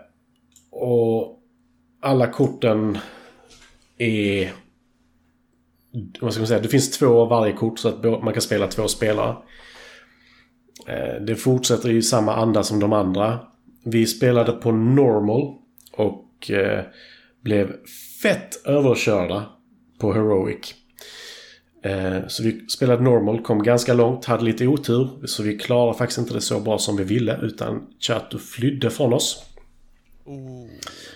och 0.70 1.41
alla 2.02 2.26
korten 2.26 2.98
är... 3.98 4.52
Vad 6.20 6.32
ska 6.32 6.40
man 6.40 6.46
säga? 6.46 6.60
Det 6.60 6.68
finns 6.68 6.98
två 6.98 7.20
av 7.20 7.28
varje 7.28 7.52
kort 7.52 7.78
så 7.78 7.88
att 7.88 8.22
man 8.22 8.32
kan 8.32 8.42
spela 8.42 8.66
två 8.66 8.88
spelare. 8.88 9.36
Eh, 10.86 11.22
Det 11.26 11.36
fortsätter 11.36 11.90
i 11.90 12.02
samma 12.02 12.34
anda 12.36 12.62
som 12.62 12.80
de 12.80 12.92
andra. 12.92 13.40
Vi 13.84 14.06
spelade 14.06 14.52
på 14.52 14.72
normal 14.72 15.54
och 15.92 16.50
eh, 16.50 16.84
blev 17.40 17.76
fett 18.22 18.66
överkörda 18.66 19.46
på 19.98 20.12
heroic. 20.12 20.74
Eh, 21.84 22.26
Så 22.28 22.42
vi 22.42 22.66
spelade 22.68 23.02
normal, 23.02 23.42
kom 23.42 23.62
ganska 23.62 23.94
långt, 23.94 24.24
hade 24.24 24.44
lite 24.44 24.66
otur. 24.66 25.26
Så 25.26 25.42
vi 25.42 25.58
klarade 25.58 25.98
faktiskt 25.98 26.18
inte 26.18 26.34
det 26.34 26.40
så 26.40 26.60
bra 26.60 26.78
som 26.78 26.96
vi 26.96 27.04
ville 27.04 27.38
utan 27.42 27.86
Chato 28.00 28.38
flydde 28.38 28.90
från 28.90 29.12
oss. 29.12 29.46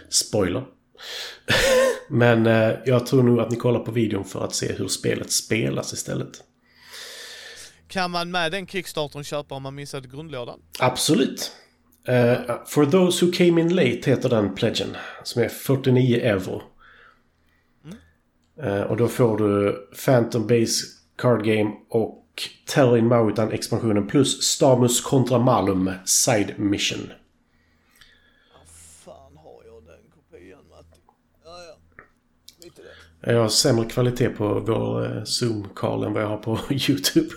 Spoiler. 0.09 0.65
Men 2.09 2.47
eh, 2.47 2.73
jag 2.85 3.07
tror 3.07 3.23
nog 3.23 3.41
att 3.41 3.51
ni 3.51 3.57
kollar 3.57 3.81
på 3.81 3.91
videon 3.91 4.25
för 4.25 4.45
att 4.45 4.55
se 4.55 4.73
hur 4.73 4.89
spelet 4.89 5.31
spelas 5.31 5.93
istället. 5.93 6.45
Kan 7.89 8.11
man 8.11 8.31
med 8.31 8.53
den 8.53 8.67
kickstartern 8.67 9.25
köpa 9.25 9.55
om 9.55 9.63
man 9.63 9.75
missade 9.75 10.09
grundlådan? 10.09 10.61
Absolut. 10.79 11.53
Eh, 12.09 12.37
For 12.67 12.87
those 12.87 13.27
who 13.27 13.33
came 13.33 13.61
in 13.61 13.75
late 13.75 14.11
heter 14.11 14.29
den 14.29 14.55
pledgen. 14.55 14.97
Som 15.23 15.43
är 15.43 15.49
49 15.49 16.17
euro. 16.17 16.63
Eh, 18.63 18.81
och 18.83 18.97
då 18.97 19.09
får 19.09 19.39
du 19.39 19.89
Phantom 20.05 20.47
Base 20.47 20.85
Card 21.17 21.45
Game 21.45 21.71
och 21.89 22.23
Terror 22.67 22.99
in 22.99 23.07
Mauitan 23.09 23.53
expansionen 23.53 24.07
plus 24.07 24.43
Stamus 24.43 25.01
kontra 25.01 25.39
Malum 25.39 25.93
Side 26.05 26.59
Mission. 26.59 27.13
Fan 29.05 29.37
har 29.37 29.63
jag 29.67 29.85
den 29.85 30.11
kopian 30.15 30.69
Matti? 30.71 31.01
Ja, 31.45 31.51
ja. 31.69 32.05
Lite 32.63 32.83
det. 32.83 32.89
Jag 33.29 33.41
har 33.41 33.49
sämre 33.49 33.85
kvalitet 33.85 34.29
på 34.29 34.61
vår 34.61 35.05
eh, 35.05 35.23
Zoom-call 35.23 36.07
än 36.07 36.13
vad 36.13 36.23
jag 36.23 36.29
har 36.29 36.37
på 36.37 36.59
YouTube. 36.71 37.29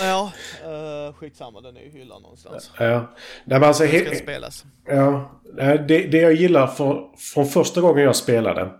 Ja, 0.00 0.32
uh, 0.64 1.14
skitsamma. 1.14 1.60
Den 1.60 1.76
är 1.76 1.80
i 1.80 1.90
hyllan 1.90 2.22
någonstans. 2.22 2.70
Ja. 2.78 3.14
Nej, 3.44 3.60
men 3.60 3.64
alltså, 3.64 3.84
Den 3.84 4.06
ska 4.06 4.14
spelas. 4.14 4.64
Ja, 4.86 5.40
det, 5.56 6.06
det 6.06 6.18
jag 6.18 6.32
gillar 6.32 6.66
för, 6.66 7.08
från 7.34 7.46
första 7.46 7.80
gången 7.80 8.04
jag 8.04 8.16
spelade 8.16 8.70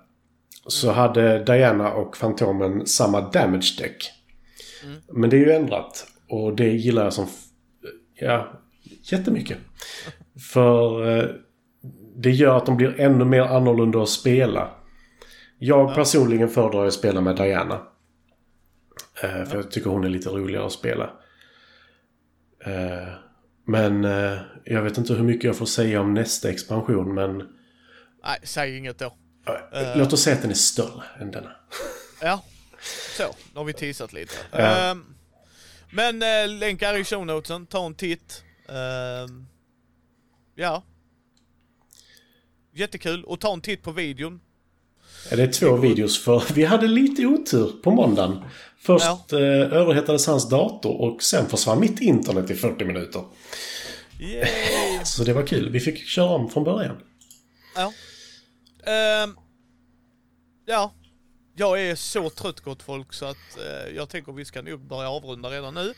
så 0.66 0.90
hade 0.90 1.44
Diana 1.44 1.92
och 1.92 2.16
Fantomen 2.16 2.86
samma 2.86 3.20
damage 3.20 3.76
deck. 3.78 4.10
Men 5.12 5.30
det 5.30 5.36
är 5.36 5.40
ju 5.40 5.52
ändrat 5.52 6.06
och 6.28 6.56
det 6.56 6.68
gillar 6.68 7.04
jag 7.04 7.12
som 7.12 7.26
ja, 8.14 8.52
jättemycket. 9.02 9.58
För 10.52 11.08
eh, 11.18 11.24
det 12.16 12.30
gör 12.30 12.56
att 12.56 12.66
de 12.66 12.76
blir 12.76 13.00
ännu 13.00 13.24
mer 13.24 13.42
annorlunda 13.42 14.02
att 14.02 14.08
spela. 14.08 14.70
Jag 15.58 15.94
personligen 15.94 16.48
föredrar 16.48 16.86
att 16.86 16.94
spela 16.94 17.20
med 17.20 17.36
Diana. 17.36 17.82
Eh, 19.22 19.44
för 19.44 19.56
jag 19.56 19.70
tycker 19.70 19.90
hon 19.90 20.04
är 20.04 20.08
lite 20.08 20.28
roligare 20.28 20.66
att 20.66 20.72
spela. 20.72 21.10
Eh, 22.64 23.08
men 23.66 24.04
eh, 24.04 24.38
jag 24.64 24.82
vet 24.82 24.98
inte 24.98 25.14
hur 25.14 25.24
mycket 25.24 25.44
jag 25.44 25.56
får 25.56 25.66
säga 25.66 26.00
om 26.00 26.14
nästa 26.14 26.50
expansion 26.50 27.14
men 27.14 27.36
Nej, 28.24 28.38
säg 28.42 28.76
inget 28.76 28.98
då. 28.98 29.16
låt 29.96 30.12
oss 30.12 30.22
säga 30.22 30.36
att 30.36 30.42
den 30.42 30.50
är 30.50 30.54
större 30.54 31.02
än 31.20 31.30
denna. 31.30 31.50
Ja, 32.20 32.44
så. 33.16 33.22
Nu 33.52 33.58
har 33.58 33.64
vi 33.64 33.72
teasat 33.72 34.12
lite. 34.12 34.34
Ja. 34.52 34.58
Ehm, 34.58 35.04
men 35.90 36.22
uh, 36.22 36.58
länk 36.58 36.82
är 36.82 36.98
i 36.98 37.04
show 37.04 37.26
notesen. 37.26 37.66
Ta 37.66 37.86
en 37.86 37.94
titt. 37.94 38.44
Ehm, 38.68 39.46
ja. 40.54 40.82
Jättekul. 42.72 43.24
Och 43.24 43.40
ta 43.40 43.52
en 43.52 43.60
titt 43.60 43.82
på 43.82 43.92
videon. 43.92 44.40
Ja, 45.30 45.36
det 45.36 45.42
är 45.42 45.52
två 45.52 45.76
videos 45.76 46.24
för 46.24 46.42
vi 46.54 46.64
hade 46.64 46.86
lite 46.86 47.26
otur 47.26 47.72
på 47.82 47.90
måndagen. 47.90 48.44
Först 48.80 49.32
eh, 49.32 49.38
överhettades 49.72 50.26
hans 50.26 50.48
dator 50.48 51.00
och 51.00 51.22
sen 51.22 51.48
försvann 51.48 51.80
mitt 51.80 52.00
internet 52.00 52.50
i 52.50 52.54
40 52.54 52.84
minuter. 52.84 53.24
Yay! 54.20 54.44
Så 55.04 55.24
det 55.24 55.32
var 55.32 55.46
kul. 55.46 55.70
Vi 55.70 55.80
fick 55.80 56.06
köra 56.06 56.28
om 56.28 56.50
från 56.50 56.64
början. 56.64 56.96
ja. 57.76 57.92
Ehm, 58.92 59.36
ja, 60.66 60.92
jag 61.56 61.82
är 61.82 61.94
så 61.94 62.30
trött 62.30 62.60
gott 62.60 62.82
folk 62.82 63.12
så 63.12 63.26
att 63.26 63.58
eh, 63.58 63.96
jag 63.96 64.08
tänker 64.08 64.32
vi 64.32 64.44
ska 64.44 64.62
nog 64.62 64.80
börja 64.80 65.10
avrunda 65.10 65.50
redan 65.50 65.74
nu. 65.74 65.94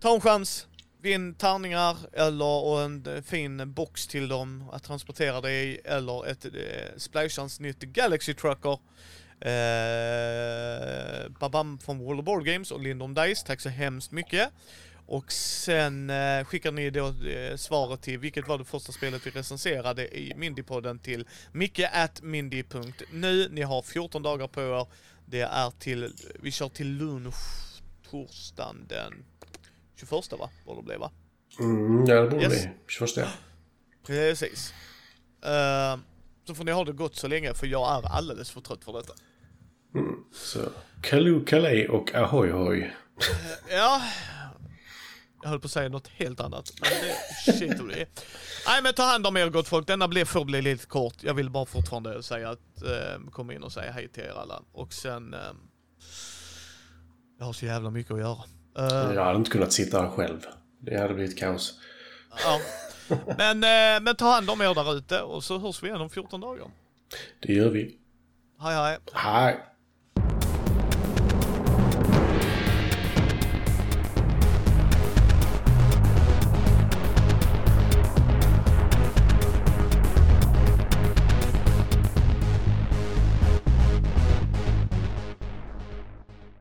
Ta 0.00 0.14
en 0.14 0.20
chans, 0.20 0.66
vinn 1.02 1.34
tärningar 1.34 1.96
eller 2.12 2.84
en 2.84 3.22
fin 3.22 3.72
box 3.72 4.06
till 4.06 4.28
dem 4.28 4.64
att 4.72 4.84
transportera 4.84 5.40
det 5.40 5.52
i 5.52 5.80
eller 5.84 6.26
ett 6.26 6.44
eh, 6.44 6.50
Splashans 6.96 7.60
nytt 7.60 7.80
Galaxy 7.80 8.34
Trucker. 8.34 8.78
Eh, 9.40 11.28
Babam 11.40 11.78
från 11.78 11.98
World 11.98 12.20
of 12.20 12.26
Board 12.26 12.44
Games 12.44 12.70
och 12.70 12.80
Lindom 12.80 13.14
Dice, 13.14 13.46
tack 13.46 13.60
så 13.60 13.68
hemskt 13.68 14.12
mycket. 14.12 14.48
Och 15.06 15.32
sen 15.32 16.10
eh, 16.10 16.44
skickar 16.44 16.72
ni 16.72 16.90
då 16.90 17.06
eh, 17.06 17.56
svaret 17.56 18.02
till 18.02 18.18
vilket 18.18 18.48
var 18.48 18.58
det 18.58 18.64
första 18.64 18.92
spelet 18.92 19.26
vi 19.26 19.30
recenserade 19.30 20.18
i 20.18 20.34
Mindy-podden 20.36 20.98
till 20.98 21.28
micke.mindy.nu. 21.52 23.48
Ni 23.50 23.62
har 23.62 23.82
14 23.82 24.22
dagar 24.22 24.48
på 24.48 24.60
er. 24.60 24.86
Det 25.26 25.40
är 25.40 25.70
till, 25.70 26.12
vi 26.40 26.50
kör 26.50 26.68
till 26.68 26.96
lunch 26.96 27.34
torsdagen 28.10 28.86
den 28.88 29.24
21 30.06 30.38
va? 30.38 30.50
Borde 30.66 30.80
det 30.80 30.84
bli 30.84 30.96
va? 30.96 31.10
Mm, 31.60 32.04
ja, 32.06 32.14
det 32.22 32.28
borde 32.30 32.42
Yes. 32.42 32.62
bli. 32.62 32.70
21. 32.88 33.28
Precis. 34.06 34.74
Eh, 35.44 35.98
så 36.46 36.54
får 36.54 36.64
ni 36.64 36.72
ha 36.72 36.84
det 36.84 36.92
gott 36.92 37.16
så 37.16 37.28
länge 37.28 37.54
för 37.54 37.66
jag 37.66 37.88
är 38.04 38.08
alldeles 38.08 38.50
för 38.50 38.60
trött 38.60 38.84
för 38.84 38.92
detta. 38.92 39.12
Så 40.32 40.60
Kaloo 41.02 41.44
Kalej 41.44 41.88
och 41.88 42.14
Ahoy 42.14 42.50
Hoy. 42.50 42.90
Ja, 43.70 44.02
jag 45.42 45.48
höll 45.50 45.60
på 45.60 45.66
att 45.66 45.70
säga 45.70 45.88
något 45.88 46.08
helt 46.08 46.40
annat. 46.40 46.72
Men 46.80 46.90
det 46.90 47.52
skiter 47.52 47.98
i. 47.98 48.06
Nej 48.66 48.82
men 48.82 48.94
ta 48.94 49.02
hand 49.02 49.26
om 49.26 49.36
er 49.36 49.48
gott 49.50 49.68
folk. 49.68 49.86
Denna 49.86 50.08
blev 50.08 50.24
får 50.24 50.44
bli 50.44 50.62
lite 50.62 50.86
kort. 50.86 51.14
Jag 51.22 51.34
vill 51.34 51.50
bara 51.50 51.66
fortfarande 51.66 52.22
säga 52.22 52.50
att 52.50 52.82
eh, 52.82 53.30
kom 53.30 53.50
in 53.50 53.62
och 53.62 53.72
säga 53.72 53.92
hej 53.92 54.08
till 54.08 54.22
er 54.22 54.34
alla. 54.40 54.62
Och 54.72 54.92
sen... 54.92 55.34
Eh, 55.34 55.40
jag 57.38 57.46
har 57.46 57.52
så 57.52 57.64
jävla 57.66 57.90
mycket 57.90 58.12
att 58.12 58.18
göra. 58.20 58.38
Eh, 58.80 59.14
Jag 59.14 59.24
hade 59.24 59.38
inte 59.38 59.50
kunnat 59.50 59.72
sitta 59.72 60.00
här 60.02 60.08
själv. 60.10 60.46
Det 60.78 60.98
hade 61.00 61.14
blivit 61.14 61.38
kaos. 61.38 61.74
ja. 62.44 62.60
men, 63.38 63.64
eh, 63.64 64.02
men 64.02 64.16
ta 64.16 64.32
hand 64.32 64.50
om 64.50 64.60
er 64.60 64.74
där 64.74 64.94
ute 64.96 65.20
och 65.22 65.44
så 65.44 65.58
hörs 65.58 65.82
vi 65.82 65.88
igen 65.88 66.00
om 66.00 66.10
14 66.10 66.40
dagar. 66.40 66.66
Det 67.40 67.52
gör 67.52 67.68
vi. 67.70 67.96
Hej 68.60 68.74
hej. 68.74 68.98
Hej! 69.12 69.56